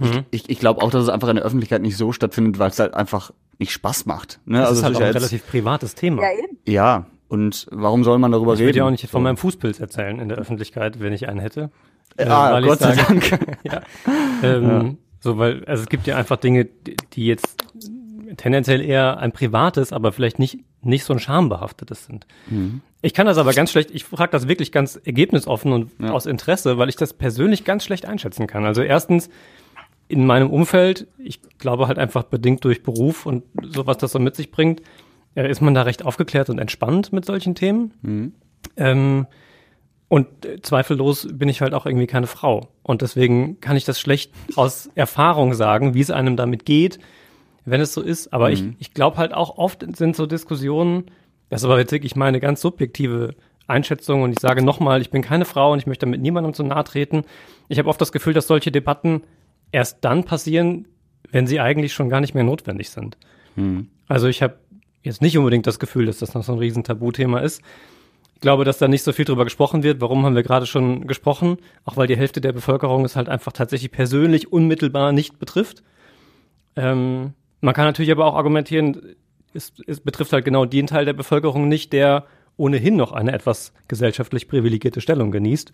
[0.00, 0.24] Mhm.
[0.30, 2.78] Ich, ich glaube auch, dass es einfach in der Öffentlichkeit nicht so stattfindet, weil es
[2.78, 4.40] halt einfach nicht Spaß macht.
[4.44, 4.58] Ne?
[4.58, 6.22] Das also ist halt auch ja ein relativ privates Thema.
[6.22, 6.58] ja eben.
[6.66, 8.68] ja, und warum soll man darüber ich reden?
[8.68, 11.70] würde ja auch nicht von meinem Fußpilz erzählen in der Öffentlichkeit, wenn ich einen hätte.
[12.16, 13.58] Äh, Ah, weil ich Gott sei sage- Dank.
[13.64, 13.80] ja.
[14.42, 17.64] Ähm, So, weil, also es gibt ja einfach Dinge, die die jetzt
[18.36, 22.26] tendenziell eher ein privates, aber vielleicht nicht, nicht so ein schambehaftetes sind.
[22.48, 22.80] Mhm.
[23.04, 26.12] Ich kann das aber ganz schlecht, ich frage das wirklich ganz ergebnisoffen und Ja.
[26.12, 28.64] aus Interesse, weil ich das persönlich ganz schlecht einschätzen kann.
[28.64, 29.28] Also erstens,
[30.08, 34.18] in meinem Umfeld, ich glaube halt einfach bedingt durch Beruf und so, was das so
[34.18, 34.82] mit sich bringt,
[35.34, 37.92] äh, ist man da recht aufgeklärt und entspannt mit solchen Themen.
[38.02, 38.32] Mhm.
[38.76, 39.26] Ähm,
[40.08, 42.68] und äh, zweifellos bin ich halt auch irgendwie keine Frau.
[42.82, 46.98] Und deswegen kann ich das schlecht aus Erfahrung sagen, wie es einem damit geht,
[47.64, 48.32] wenn es so ist.
[48.34, 51.04] Aber ich, ich glaube halt auch oft sind so Diskussionen,
[51.52, 53.34] das ist aber jetzt wirklich meine ganz subjektive
[53.66, 56.62] Einschätzung und ich sage nochmal, ich bin keine Frau und ich möchte damit niemandem zu
[56.62, 57.24] nahe treten.
[57.68, 59.20] Ich habe oft das Gefühl, dass solche Debatten
[59.70, 60.88] erst dann passieren,
[61.30, 63.18] wenn sie eigentlich schon gar nicht mehr notwendig sind.
[63.56, 63.88] Mhm.
[64.08, 64.60] Also ich habe
[65.02, 67.60] jetzt nicht unbedingt das Gefühl, dass das noch so ein riesen Tabuthema ist.
[68.34, 70.00] Ich glaube, dass da nicht so viel drüber gesprochen wird.
[70.00, 71.58] Warum haben wir gerade schon gesprochen?
[71.84, 75.82] Auch weil die Hälfte der Bevölkerung es halt einfach tatsächlich persönlich unmittelbar nicht betrifft.
[76.76, 79.16] Ähm, man kann natürlich aber auch argumentieren,
[79.54, 83.72] es, es betrifft halt genau den Teil der Bevölkerung nicht, der ohnehin noch eine etwas
[83.88, 85.72] gesellschaftlich privilegierte Stellung genießt.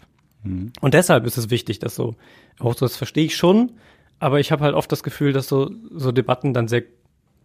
[0.80, 2.14] Und deshalb ist es wichtig, dass so,
[2.58, 3.72] auch das verstehe ich schon,
[4.20, 6.84] aber ich habe halt oft das Gefühl, dass so, so Debatten dann sehr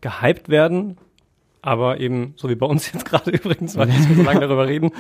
[0.01, 0.97] gehypt werden,
[1.64, 4.68] aber eben, so wie bei uns jetzt gerade übrigens, weil wir jetzt so lange darüber
[4.68, 4.91] reden.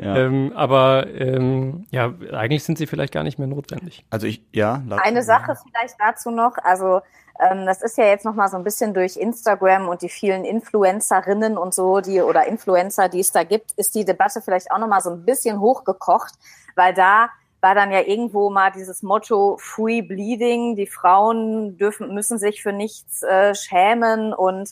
[0.00, 0.16] Ja.
[0.16, 4.04] Ähm, aber ähm, ja, eigentlich sind sie vielleicht gar nicht mehr notwendig.
[4.10, 4.82] Also ich, ja.
[5.02, 7.00] Eine Sache vielleicht dazu noch, also
[7.40, 10.44] ähm, das ist ja jetzt noch mal so ein bisschen durch Instagram und die vielen
[10.44, 14.78] Influencerinnen und so, die oder Influencer, die es da gibt, ist die Debatte vielleicht auch
[14.78, 16.34] noch mal so ein bisschen hochgekocht,
[16.76, 17.30] weil da
[17.62, 22.72] war dann ja irgendwo mal dieses Motto Free Bleeding, die Frauen dürfen, müssen sich für
[22.72, 24.70] nichts äh, schämen und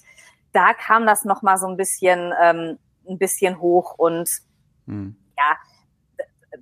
[0.58, 2.78] da kam das nochmal so ein bisschen, ähm,
[3.08, 4.28] ein bisschen hoch und
[4.86, 5.16] hm.
[5.38, 5.56] ja,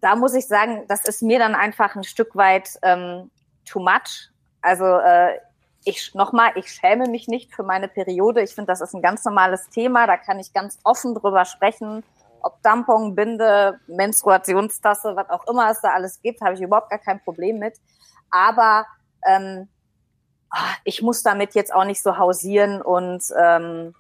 [0.03, 3.31] da muss ich sagen, das ist mir dann einfach ein Stück weit ähm,
[3.65, 4.31] too much.
[4.61, 5.39] Also äh,
[5.85, 8.43] ich nochmal, ich schäme mich nicht für meine Periode.
[8.43, 10.07] Ich finde, das ist ein ganz normales Thema.
[10.07, 12.05] Da kann ich ganz offen drüber sprechen.
[12.43, 16.99] Ob Tampon, Binde, Menstruationstasse, was auch immer es da alles gibt, habe ich überhaupt gar
[16.99, 17.81] kein Problem mit.
[18.31, 18.85] Aber
[19.27, 19.69] ähm,
[20.85, 23.95] ich muss damit jetzt auch nicht so hausieren und ähm,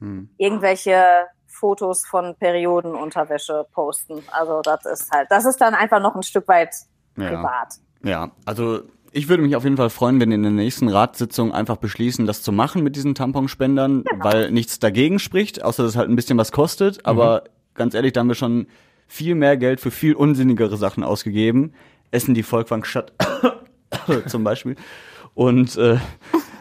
[0.00, 0.30] hm.
[0.38, 4.22] irgendwelche Fotos von Periodenunterwäsche posten.
[4.32, 6.74] Also das ist halt, das ist dann einfach noch ein Stück weit
[7.14, 7.74] privat.
[8.02, 8.30] Ja, ja.
[8.44, 8.80] also
[9.12, 12.42] ich würde mich auf jeden Fall freuen, wenn in der nächsten Ratssitzung einfach beschließen, das
[12.42, 14.24] zu machen mit diesen Tamponspendern, genau.
[14.24, 17.04] weil nichts dagegen spricht, außer dass es halt ein bisschen was kostet.
[17.04, 17.48] Aber mhm.
[17.74, 18.66] ganz ehrlich, da haben wir schon
[19.06, 21.74] viel mehr Geld für viel unsinnigere Sachen ausgegeben.
[22.10, 23.12] Essen die Volkwang statt
[24.26, 24.76] zum Beispiel.
[25.34, 25.98] Und äh,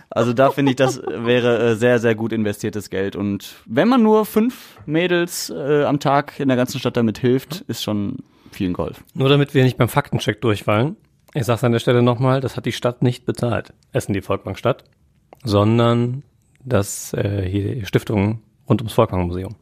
[0.10, 3.16] also da finde ich, das wäre äh, sehr, sehr gut investiertes Geld.
[3.16, 7.62] Und wenn man nur fünf Mädels äh, am Tag in der ganzen Stadt damit hilft,
[7.62, 8.18] ist schon
[8.52, 9.04] viel Golf.
[9.14, 10.98] Nur damit wir nicht beim Faktencheck durchfallen.
[11.34, 14.58] Ich sage an der Stelle nochmal, das hat die Stadt nicht bezahlt, Essen die Volkwang
[14.58, 14.84] Stadt,
[15.46, 16.24] sondern
[16.66, 19.56] das äh, hier die Stiftung rund ums Volkwang Museum.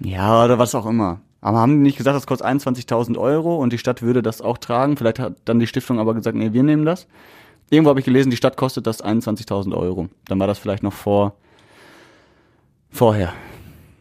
[0.00, 1.20] Ja, oder was auch immer.
[1.40, 4.58] Aber haben die nicht gesagt, das kostet 21.000 Euro und die Stadt würde das auch
[4.58, 4.98] tragen?
[4.98, 7.06] Vielleicht hat dann die Stiftung aber gesagt, nee, wir nehmen das.
[7.70, 10.08] Irgendwo habe ich gelesen, die Stadt kostet das 21.000 Euro.
[10.26, 11.34] Dann war das vielleicht noch vor
[12.90, 13.32] vorher.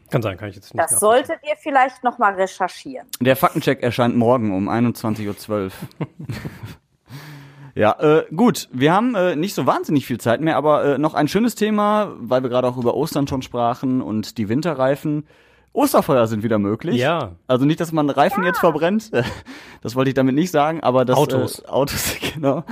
[0.09, 0.83] Kann sein, kann ich jetzt nicht.
[0.83, 3.07] Das solltet ihr vielleicht noch mal recherchieren.
[3.19, 5.71] Der Faktencheck erscheint morgen um 21.12 Uhr.
[7.77, 11.13] Ja, äh, gut, wir haben äh, nicht so wahnsinnig viel Zeit mehr, aber äh, noch
[11.13, 15.27] ein schönes Thema, weil wir gerade auch über Ostern schon sprachen und die Winterreifen.
[15.73, 16.95] Osterfeuer sind wieder möglich.
[16.95, 17.33] Ja.
[17.47, 18.49] Also nicht, dass man Reifen ja.
[18.49, 19.11] jetzt verbrennt.
[19.81, 21.59] Das wollte ich damit nicht sagen, aber das Autos.
[21.59, 22.63] Äh, Autos, genau.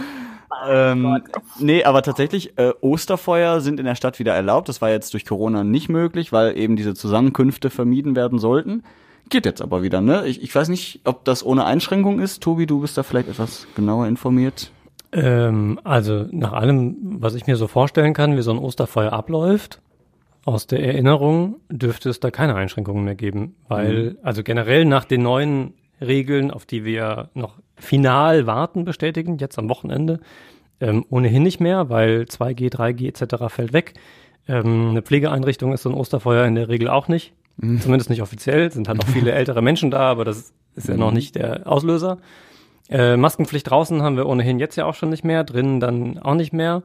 [0.68, 1.22] Ähm,
[1.59, 4.70] nee, aber tatsächlich, äh, Osterfeuer sind in der Stadt wieder erlaubt.
[4.70, 8.84] Das war jetzt durch Corona nicht möglich, weil eben diese Zusammenkünfte vermieden werden sollten.
[9.30, 10.26] Geht jetzt aber wieder, ne?
[10.28, 12.41] Ich, ich weiß nicht, ob das ohne Einschränkung ist.
[12.41, 14.72] Tobi, du bist da vielleicht etwas genauer informiert.
[15.11, 19.80] Ähm, also nach allem, was ich mir so vorstellen kann, wie so ein Osterfeuer abläuft,
[20.45, 24.18] aus der Erinnerung dürfte es da keine Einschränkungen mehr geben, weil mhm.
[24.24, 29.70] also generell nach den neuen Regeln, auf die wir noch final warten, bestätigen, jetzt am
[29.70, 30.20] Wochenende,
[30.80, 33.53] ähm, ohnehin nicht mehr, weil 2G, 3G etc.
[33.53, 33.93] fällt weg.
[34.47, 37.80] Ähm, eine Pflegeeinrichtung ist so ein Osterfeuer in der Regel auch nicht, mhm.
[37.80, 41.09] zumindest nicht offiziell, sind halt auch viele ältere Menschen da, aber das ist ja noch
[41.09, 41.15] mhm.
[41.15, 42.17] nicht der Auslöser.
[42.89, 46.36] Äh, Maskenpflicht draußen haben wir ohnehin jetzt ja auch schon nicht mehr, drinnen dann auch
[46.36, 46.84] nicht mehr.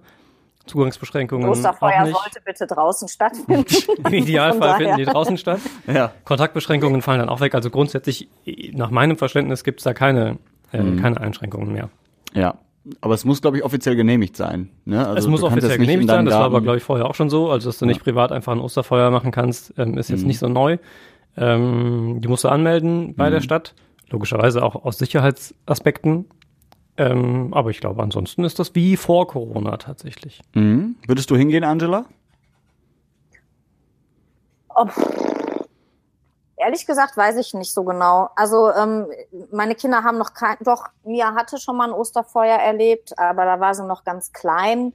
[0.69, 1.49] Zugangsbeschränkungen.
[1.49, 3.65] Osterfeuer sollte bitte draußen stattfinden.
[4.05, 5.61] Im Idealfall finden die draußen statt.
[5.87, 6.13] Ja.
[6.25, 7.55] Kontaktbeschränkungen fallen dann auch weg.
[7.55, 8.29] Also grundsätzlich,
[8.73, 10.39] nach meinem Verständnis, gibt es da keine,
[10.73, 11.01] äh, mhm.
[11.01, 11.89] keine Einschränkungen mehr.
[12.35, 12.59] Ja.
[13.01, 14.71] Aber es muss, glaube ich, offiziell genehmigt sein.
[14.85, 15.07] Ne?
[15.07, 16.25] Also es muss offiziell genehmigt sein.
[16.25, 17.51] Das war aber, glaube ich, vorher auch schon so.
[17.51, 17.91] Also, dass du ja.
[17.91, 20.29] nicht privat einfach ein Osterfeuer machen kannst, ähm, ist jetzt mhm.
[20.29, 20.79] nicht so neu.
[21.37, 23.35] Ähm, die musst du anmelden bei mhm.
[23.35, 23.75] der Stadt.
[24.11, 26.27] Logischerweise auch aus Sicherheitsaspekten.
[26.97, 30.41] Ähm, aber ich glaube, ansonsten ist das wie vor Corona tatsächlich.
[30.55, 30.97] Mhm.
[31.07, 32.07] Würdest du hingehen, Angela?
[34.75, 34.87] Oh,
[36.59, 38.31] ehrlich gesagt weiß ich nicht so genau.
[38.37, 39.07] Also ähm,
[39.51, 43.61] meine Kinder haben noch kein, doch Mia hatte schon mal ein Osterfeuer erlebt, aber da
[43.61, 44.95] war sie noch ganz klein.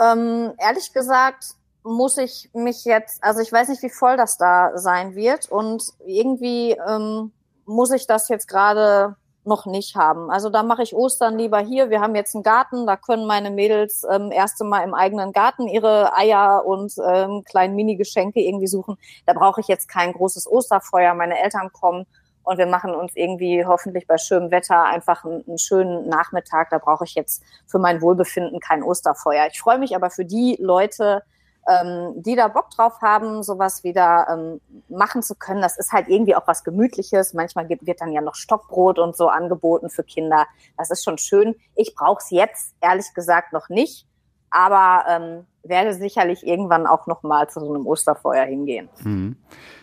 [0.00, 1.54] Ähm, ehrlich gesagt
[1.84, 5.82] muss ich mich jetzt, also ich weiß nicht, wie voll das da sein wird und
[6.06, 7.32] irgendwie ähm,
[7.66, 10.30] muss ich das jetzt gerade noch nicht haben.
[10.30, 11.90] Also da mache ich Ostern lieber hier.
[11.90, 15.66] Wir haben jetzt einen Garten, da können meine Mädels ähm, erste Mal im eigenen Garten
[15.66, 18.96] ihre Eier und ähm, kleinen Mini-Geschenke irgendwie suchen.
[19.26, 21.14] Da brauche ich jetzt kein großes Osterfeuer.
[21.14, 22.06] Meine Eltern kommen
[22.44, 26.70] und wir machen uns irgendwie hoffentlich bei schönem Wetter einfach einen, einen schönen Nachmittag.
[26.70, 29.48] Da brauche ich jetzt für mein Wohlbefinden kein Osterfeuer.
[29.50, 31.22] Ich freue mich aber für die Leute,
[31.68, 35.62] ähm, die da Bock drauf haben, sowas wieder ähm, machen zu können.
[35.62, 37.34] Das ist halt irgendwie auch was Gemütliches.
[37.34, 40.46] Manchmal gibt, wird dann ja noch Stockbrot und so angeboten für Kinder.
[40.76, 41.54] Das ist schon schön.
[41.74, 44.06] Ich brauche es jetzt ehrlich gesagt noch nicht,
[44.50, 48.88] aber ähm, werde sicherlich irgendwann auch noch mal zu so einem Osterfeuer hingehen.
[49.04, 49.36] Mhm.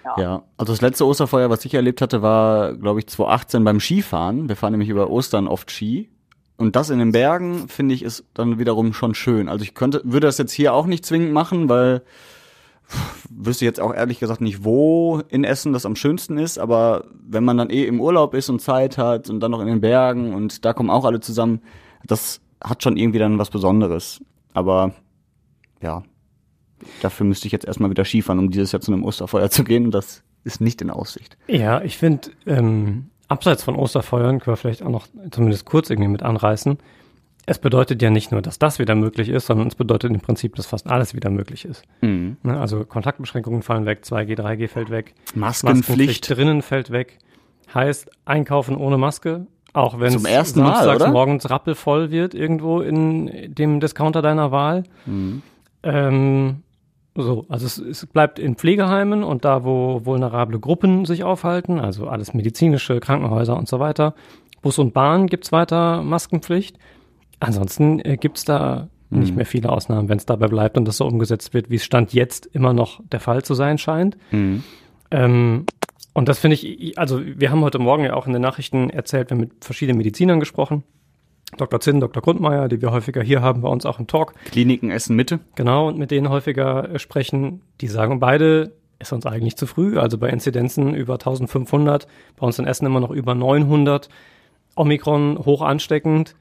[0.03, 0.15] Ja.
[0.17, 0.43] ja.
[0.57, 4.49] also das letzte Osterfeuer, was ich erlebt hatte, war, glaube ich, 2018 beim Skifahren.
[4.49, 6.09] Wir fahren nämlich über Ostern oft Ski
[6.59, 9.47] und das in den Bergen, finde ich, ist dann wiederum schon schön.
[9.47, 12.01] Also ich könnte, würde das jetzt hier auch nicht zwingend machen, weil
[13.29, 17.45] wüsste jetzt auch ehrlich gesagt nicht, wo in Essen das am schönsten ist, aber wenn
[17.45, 20.33] man dann eh im Urlaub ist und Zeit hat und dann noch in den Bergen
[20.33, 21.61] und da kommen auch alle zusammen,
[22.05, 24.19] das hat schon irgendwie dann was Besonderes.
[24.51, 24.93] Aber
[25.81, 26.03] ja,
[27.01, 29.85] dafür müsste ich jetzt erstmal wieder Skifahren, um dieses Jahr zu einem Osterfeuer zu gehen
[29.85, 31.37] und das ist nicht in Aussicht.
[31.47, 36.09] Ja, ich finde, ähm, abseits von Osterfeuern können wir vielleicht auch noch zumindest kurz irgendwie
[36.09, 36.77] mit anreißen.
[37.45, 40.55] Es bedeutet ja nicht nur, dass das wieder möglich ist, sondern es bedeutet im Prinzip,
[40.55, 41.83] dass fast alles wieder möglich ist.
[42.01, 42.37] Mhm.
[42.43, 46.29] Ne, Also Kontaktbeschränkungen fallen weg, 2G, 3G fällt weg, Maskenpflicht.
[46.29, 47.17] drinnen fällt weg.
[47.73, 52.81] Heißt einkaufen ohne Maske, auch wenn Zum es ersten Mal, samstags morgens rappelvoll wird irgendwo
[52.81, 54.83] in dem Discounter deiner Wahl.
[55.05, 55.41] Mhm.
[55.83, 56.63] Ähm,
[57.21, 62.07] so, also es, es bleibt in Pflegeheimen und da, wo vulnerable Gruppen sich aufhalten, also
[62.07, 64.15] alles medizinische, Krankenhäuser und so weiter.
[64.61, 66.77] Bus und Bahn gibt's weiter Maskenpflicht.
[67.39, 71.05] Ansonsten äh, gibt's da nicht mehr viele Ausnahmen, wenn es dabei bleibt und das so
[71.05, 74.17] umgesetzt wird, wie es Stand jetzt immer noch der Fall zu sein scheint.
[74.31, 74.63] Mhm.
[75.11, 75.65] Ähm,
[76.13, 79.29] und das finde ich, also wir haben heute Morgen ja auch in den Nachrichten erzählt,
[79.29, 80.83] wir haben mit verschiedenen Medizinern gesprochen.
[81.57, 81.79] Dr.
[81.79, 82.21] Zinn, Dr.
[82.21, 84.33] Grundmeier, die wir häufiger hier haben, bei uns auch im Talk.
[84.45, 85.39] Kliniken Essen Mitte.
[85.55, 89.97] Genau, und mit denen häufiger äh, sprechen, die sagen beide, ist uns eigentlich zu früh.
[89.97, 94.09] Also bei Inzidenzen über 1500, bei uns in Essen immer noch über 900.
[94.75, 96.35] Omikron hoch ansteckend.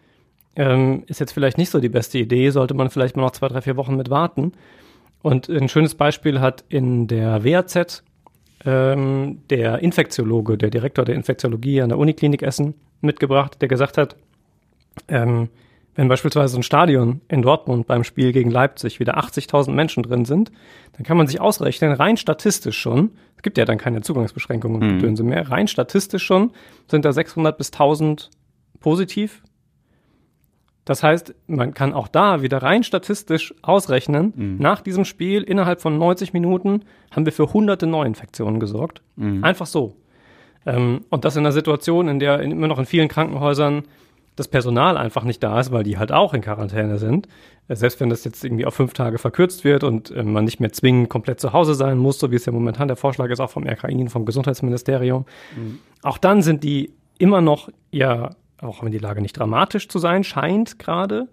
[0.57, 3.49] Ähm, ist jetzt vielleicht nicht so die beste Idee, sollte man vielleicht mal noch zwei,
[3.49, 4.53] drei, vier Wochen mit warten.
[5.23, 8.03] Und ein schönes Beispiel hat in der WAZ
[8.65, 14.17] ähm, der Infektiologe, der Direktor der Infektiologie an der Uniklinik Essen mitgebracht, der gesagt hat,
[15.09, 15.49] ähm,
[15.95, 20.53] wenn beispielsweise ein Stadion in Dortmund beim Spiel gegen Leipzig wieder 80.000 Menschen drin sind,
[20.97, 24.87] dann kann man sich ausrechnen, rein statistisch schon, es gibt ja dann keine Zugangsbeschränkungen und
[24.89, 24.99] Mhm.
[25.01, 26.53] Gedönse mehr, rein statistisch schon
[26.87, 28.31] sind da 600 bis 1000
[28.81, 29.43] positiv.
[30.85, 34.57] Das heißt, man kann auch da wieder rein statistisch ausrechnen, Mhm.
[34.59, 39.03] nach diesem Spiel innerhalb von 90 Minuten haben wir für hunderte Neuinfektionen gesorgt.
[39.17, 39.45] Mhm.
[39.45, 39.97] Einfach so.
[40.65, 43.83] Ähm, und das in einer Situation, in der immer noch in vielen Krankenhäusern
[44.39, 47.29] das Personal einfach nicht da ist, weil die halt auch in Quarantäne sind.
[47.69, 50.61] Äh, Selbst wenn das jetzt irgendwie auf fünf Tage verkürzt wird und äh, man nicht
[50.61, 53.41] mehr zwingend komplett zu Hause sein muss, so wie es ja momentan der Vorschlag ist,
[53.41, 55.25] auch vom RKI und vom Gesundheitsministerium.
[56.03, 58.31] Auch dann sind die immer noch, ja,
[58.61, 61.29] auch wenn die Lage nicht dramatisch zu sein scheint gerade,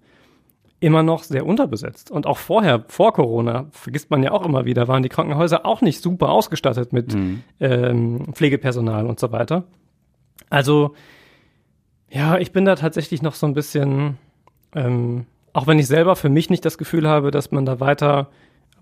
[0.79, 2.11] immer noch sehr unterbesetzt.
[2.11, 5.81] Und auch vorher, vor Corona, vergisst man ja auch immer wieder, waren die Krankenhäuser auch
[5.81, 7.15] nicht super ausgestattet mit
[7.59, 9.63] ähm, Pflegepersonal und so weiter.
[10.49, 10.93] Also,
[12.09, 14.17] ja, ich bin da tatsächlich noch so ein bisschen,
[14.73, 18.29] ähm, auch wenn ich selber für mich nicht das Gefühl habe, dass man da weiter,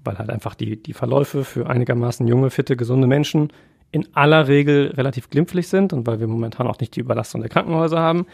[0.04, 3.52] weil halt einfach die, die Verläufe für einigermaßen junge, fitte, gesunde Menschen
[3.92, 7.50] in aller Regel relativ glimpflich sind und weil wir momentan auch nicht die Überlastung der
[7.50, 8.26] Krankenhäuser haben.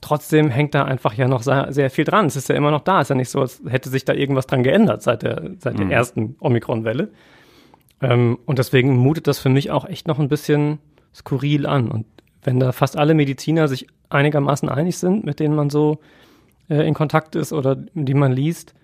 [0.00, 2.26] Trotzdem hängt da einfach ja noch sehr, viel dran.
[2.26, 3.00] Es ist ja immer noch da.
[3.00, 5.78] Es ist ja nicht so, als hätte sich da irgendwas dran geändert seit der, seit
[5.78, 7.10] der ersten Omikron-Welle.
[8.00, 10.78] Ähm, und deswegen mutet das für mich auch echt noch ein bisschen
[11.14, 11.90] skurril an.
[11.90, 12.06] Und
[12.42, 15.98] wenn da fast alle Mediziner sich einigermaßen einig sind, mit denen man so
[16.68, 18.74] äh, in Kontakt ist oder die man liest,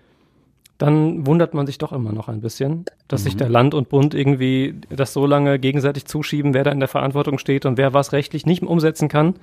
[0.77, 4.13] dann wundert man sich doch immer noch ein bisschen, dass sich der Land und Bund
[4.13, 8.11] irgendwie das so lange gegenseitig zuschieben, wer da in der Verantwortung steht und wer was
[8.11, 9.35] rechtlich nicht umsetzen kann,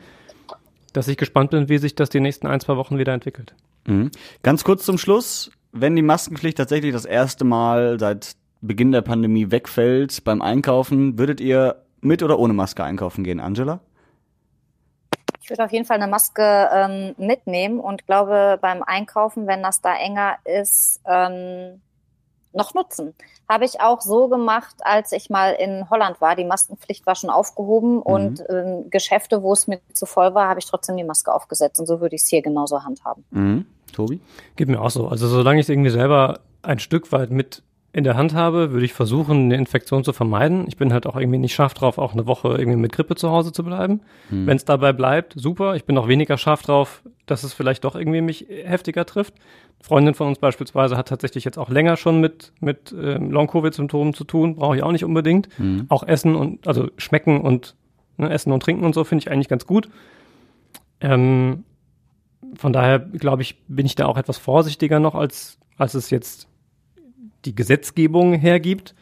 [0.93, 3.55] dass ich gespannt bin, wie sich das die nächsten ein, zwei Wochen wieder entwickelt.
[3.87, 4.11] Mhm.
[4.43, 9.51] Ganz kurz zum Schluss, wenn die Maskenpflicht tatsächlich das erste Mal seit Beginn der Pandemie
[9.51, 13.81] wegfällt beim Einkaufen, würdet ihr mit oder ohne Maske einkaufen gehen, Angela?
[15.43, 19.81] Ich würde auf jeden Fall eine Maske ähm, mitnehmen und glaube beim Einkaufen, wenn das
[19.81, 21.81] da enger ist, ähm,
[22.53, 23.15] noch nutzen.
[23.49, 26.37] Habe ich auch so gemacht, als ich mal in Holland war.
[26.37, 30.61] Die Maskenpflicht war schon aufgehoben und ähm, Geschäfte, wo es mir zu voll war, habe
[30.61, 31.81] ich trotzdem die Maske aufgesetzt.
[31.81, 33.25] Und so würde ich es hier genauso handhaben.
[33.31, 33.67] Mhm.
[33.93, 34.21] Tobi?
[34.57, 35.09] Geht mir auch so.
[35.09, 37.63] Also solange ich es irgendwie selber ein Stück weit mit
[37.95, 40.65] in der Hand habe, würde ich versuchen, eine Infektion zu vermeiden.
[40.67, 43.31] Ich bin halt auch irgendwie nicht scharf drauf, auch eine Woche irgendwie mit Grippe zu
[43.31, 44.01] Hause zu bleiben.
[44.47, 45.77] Wenn es dabei bleibt, super.
[45.77, 49.35] Ich bin auch weniger scharf drauf, dass es vielleicht doch irgendwie mich heftiger trifft.
[49.35, 54.15] Eine Freundin von uns beispielsweise hat tatsächlich jetzt auch länger schon mit, mit ähm, Long-Covid-Symptomen
[54.15, 54.55] zu tun.
[54.55, 55.51] Brauche ich auch nicht unbedingt.
[55.91, 57.77] Auch Essen und, also schmecken und
[58.17, 59.91] ne, Essen und Trinken und so finde ich eigentlich ganz gut.
[61.03, 61.65] Ähm,
[62.55, 66.49] von daher glaube ich, bin ich da auch etwas vorsichtiger noch, als, als es jetzt
[67.45, 68.95] die Gesetzgebung hergibt.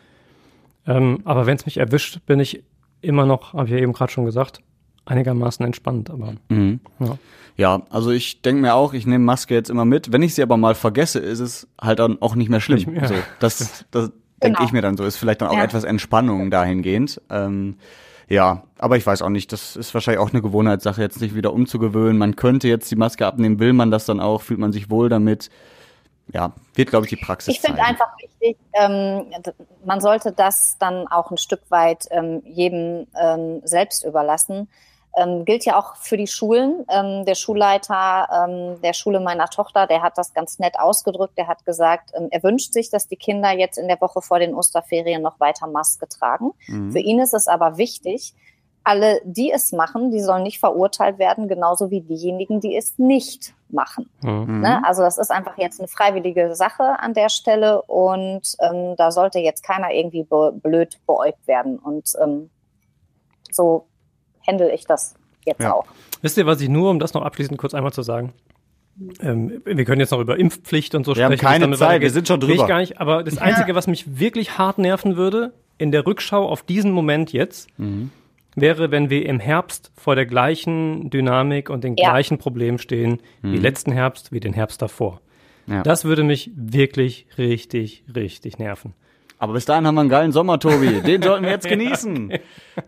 [0.86, 2.62] Ähm, aber wenn es mich erwischt, bin ich
[3.02, 4.60] immer noch, habe ich ja eben gerade schon gesagt,
[5.04, 6.10] einigermaßen entspannt.
[6.10, 6.80] Aber Mhm.
[6.98, 7.18] ja.
[7.56, 10.12] Ja, also ich denke mir auch, ich nehme Maske jetzt immer mit.
[10.12, 12.76] Wenn ich sie aber mal vergesse, ist es halt dann auch nicht mehr schlimm.
[12.78, 13.06] Nicht mehr.
[13.08, 14.10] So, das das
[14.42, 14.64] denke Genau.
[14.64, 15.04] ich mir dann so.
[15.04, 15.64] Ist vielleicht dann auch Ja.
[15.64, 17.20] etwas Entspannung dahingehend.
[17.28, 17.76] Ähm,
[18.30, 21.52] ja, aber ich weiß auch nicht, das ist wahrscheinlich auch eine Gewohnheitssache, jetzt nicht wieder
[21.52, 22.16] umzugewöhnen.
[22.16, 25.08] Man könnte jetzt die Maske abnehmen, will man das dann auch, fühlt man sich wohl
[25.10, 25.50] damit.
[26.32, 29.26] Ja, wird, glaube ich, die Praxis Ich finde einfach wichtig, ähm,
[29.84, 34.68] man sollte das dann auch ein Stück weit ähm, jedem ähm, selbst überlassen.
[35.16, 36.84] Ähm, gilt ja auch für die Schulen.
[36.88, 41.36] Ähm, der Schulleiter ähm, der Schule meiner Tochter, der hat das ganz nett ausgedrückt.
[41.36, 44.54] Der hat gesagt, er wünscht sich, dass die Kinder jetzt in der Woche vor den
[44.54, 46.52] Osterferien noch weiter Maske tragen.
[46.68, 46.92] Mhm.
[46.92, 48.34] Für ihn ist es aber wichtig,
[48.82, 53.54] alle, die es machen, die sollen nicht verurteilt werden, genauso wie diejenigen, die es nicht
[53.68, 54.08] machen.
[54.22, 54.60] Mhm.
[54.60, 54.82] Ne?
[54.84, 59.38] Also das ist einfach jetzt eine freiwillige Sache an der Stelle und ähm, da sollte
[59.38, 61.78] jetzt keiner irgendwie be blöd beäugt werden.
[61.78, 62.50] Und ähm,
[63.50, 63.86] so
[64.46, 65.14] handle ich das
[65.44, 65.74] jetzt Ja.
[65.74, 65.84] auch.
[66.22, 68.32] Wisst ihr, was ich nur, um das noch abschließend kurz einmal zu sagen,
[69.20, 71.46] ähm, wir können jetzt noch über Impfpflicht und so Wir haben sprechen.
[71.54, 72.68] es keine Zeit, wir sind schon Will Ich drüber.
[72.68, 76.62] gar nicht, aber das Einzige, was mich wirklich hart nerven würde, in der Rückschau auf
[76.62, 78.10] diesen Moment jetzt, Mhm.
[78.60, 82.10] Wäre, wenn wir im Herbst vor der gleichen Dynamik und den Ja.
[82.10, 85.20] gleichen Problemen stehen, wie letzten Herbst, wie den Herbst davor.
[85.66, 85.74] Mhm.
[85.74, 85.82] Ja.
[85.82, 88.94] Das würde mich wirklich richtig, richtig nerven.
[89.40, 91.00] Aber bis dahin haben wir einen geilen Sommer, Tobi.
[91.00, 92.30] Den sollten wir jetzt genießen.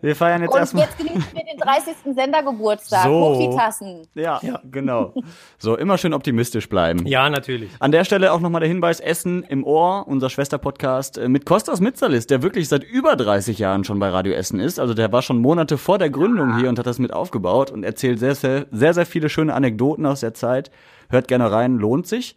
[0.01, 0.83] Wir feiern jetzt Und erstmal.
[0.83, 2.15] jetzt genießen wir den 30.
[2.15, 3.03] Sendergeburtstag.
[3.05, 3.09] So.
[3.09, 4.07] Hoch die Tassen.
[4.13, 4.39] Ja,
[4.71, 5.15] genau.
[5.57, 7.07] So, immer schön optimistisch bleiben.
[7.07, 7.71] Ja, natürlich.
[7.79, 11.81] An der Stelle auch nochmal der Hinweis, Essen im Ohr, unser Schwesterpodcast äh, mit Kostas
[11.81, 14.79] Mitzalis, der wirklich seit über 30 Jahren schon bei Radio Essen ist.
[14.79, 17.83] Also der war schon Monate vor der Gründung hier und hat das mit aufgebaut und
[17.83, 20.69] erzählt sehr, sehr, sehr, sehr viele schöne Anekdoten aus der Zeit.
[21.09, 22.35] Hört gerne rein, lohnt sich.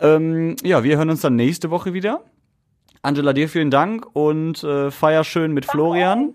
[0.00, 2.22] Ähm, ja, wir hören uns dann nächste Woche wieder.
[3.06, 6.34] Angela, dir vielen Dank und äh, feier schön mit Florian.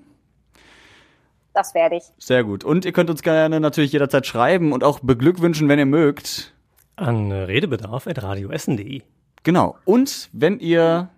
[1.53, 2.03] Das werde ich.
[2.17, 2.63] Sehr gut.
[2.63, 6.53] Und ihr könnt uns gerne natürlich jederzeit schreiben und auch beglückwünschen, wenn ihr mögt.
[6.95, 9.01] An redebedarf.radioessen.de.
[9.43, 9.75] Genau.
[9.83, 11.09] Und wenn ihr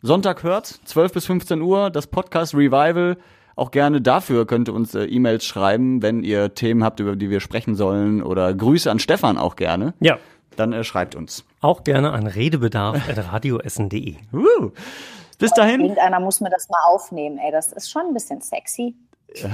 [0.00, 3.16] Sonntag hört, 12 bis 15 Uhr, das Podcast Revival,
[3.56, 7.30] auch gerne dafür könnt ihr uns äh, E-Mails schreiben, wenn ihr Themen habt, über die
[7.30, 9.94] wir sprechen sollen oder Grüße an Stefan auch gerne.
[9.98, 10.18] Ja,
[10.56, 11.44] Dann äh, schreibt uns.
[11.60, 14.16] auch gerne an redebedarf.radioessen.de.
[14.32, 14.70] Uh.
[15.38, 15.80] Bis dahin.
[15.80, 17.50] Irgendeiner muss mir das mal aufnehmen, ey.
[17.50, 18.94] Das ist schon ein bisschen sexy.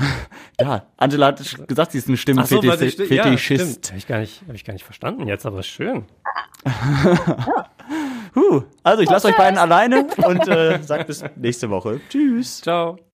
[0.61, 3.41] Ja, Angela hat gesagt, sie ist ein Stimmenfetischist.
[3.87, 3.89] stimmt.
[3.89, 6.05] Habe ich, gar nicht- hab ich gar nicht verstanden jetzt, aber schön.
[8.37, 8.63] Huh.
[8.85, 12.01] Also ich lasse euch beiden alleine und äh, sag bis nächste Woche.
[12.09, 12.61] Tschüss.
[12.61, 13.01] Ciao.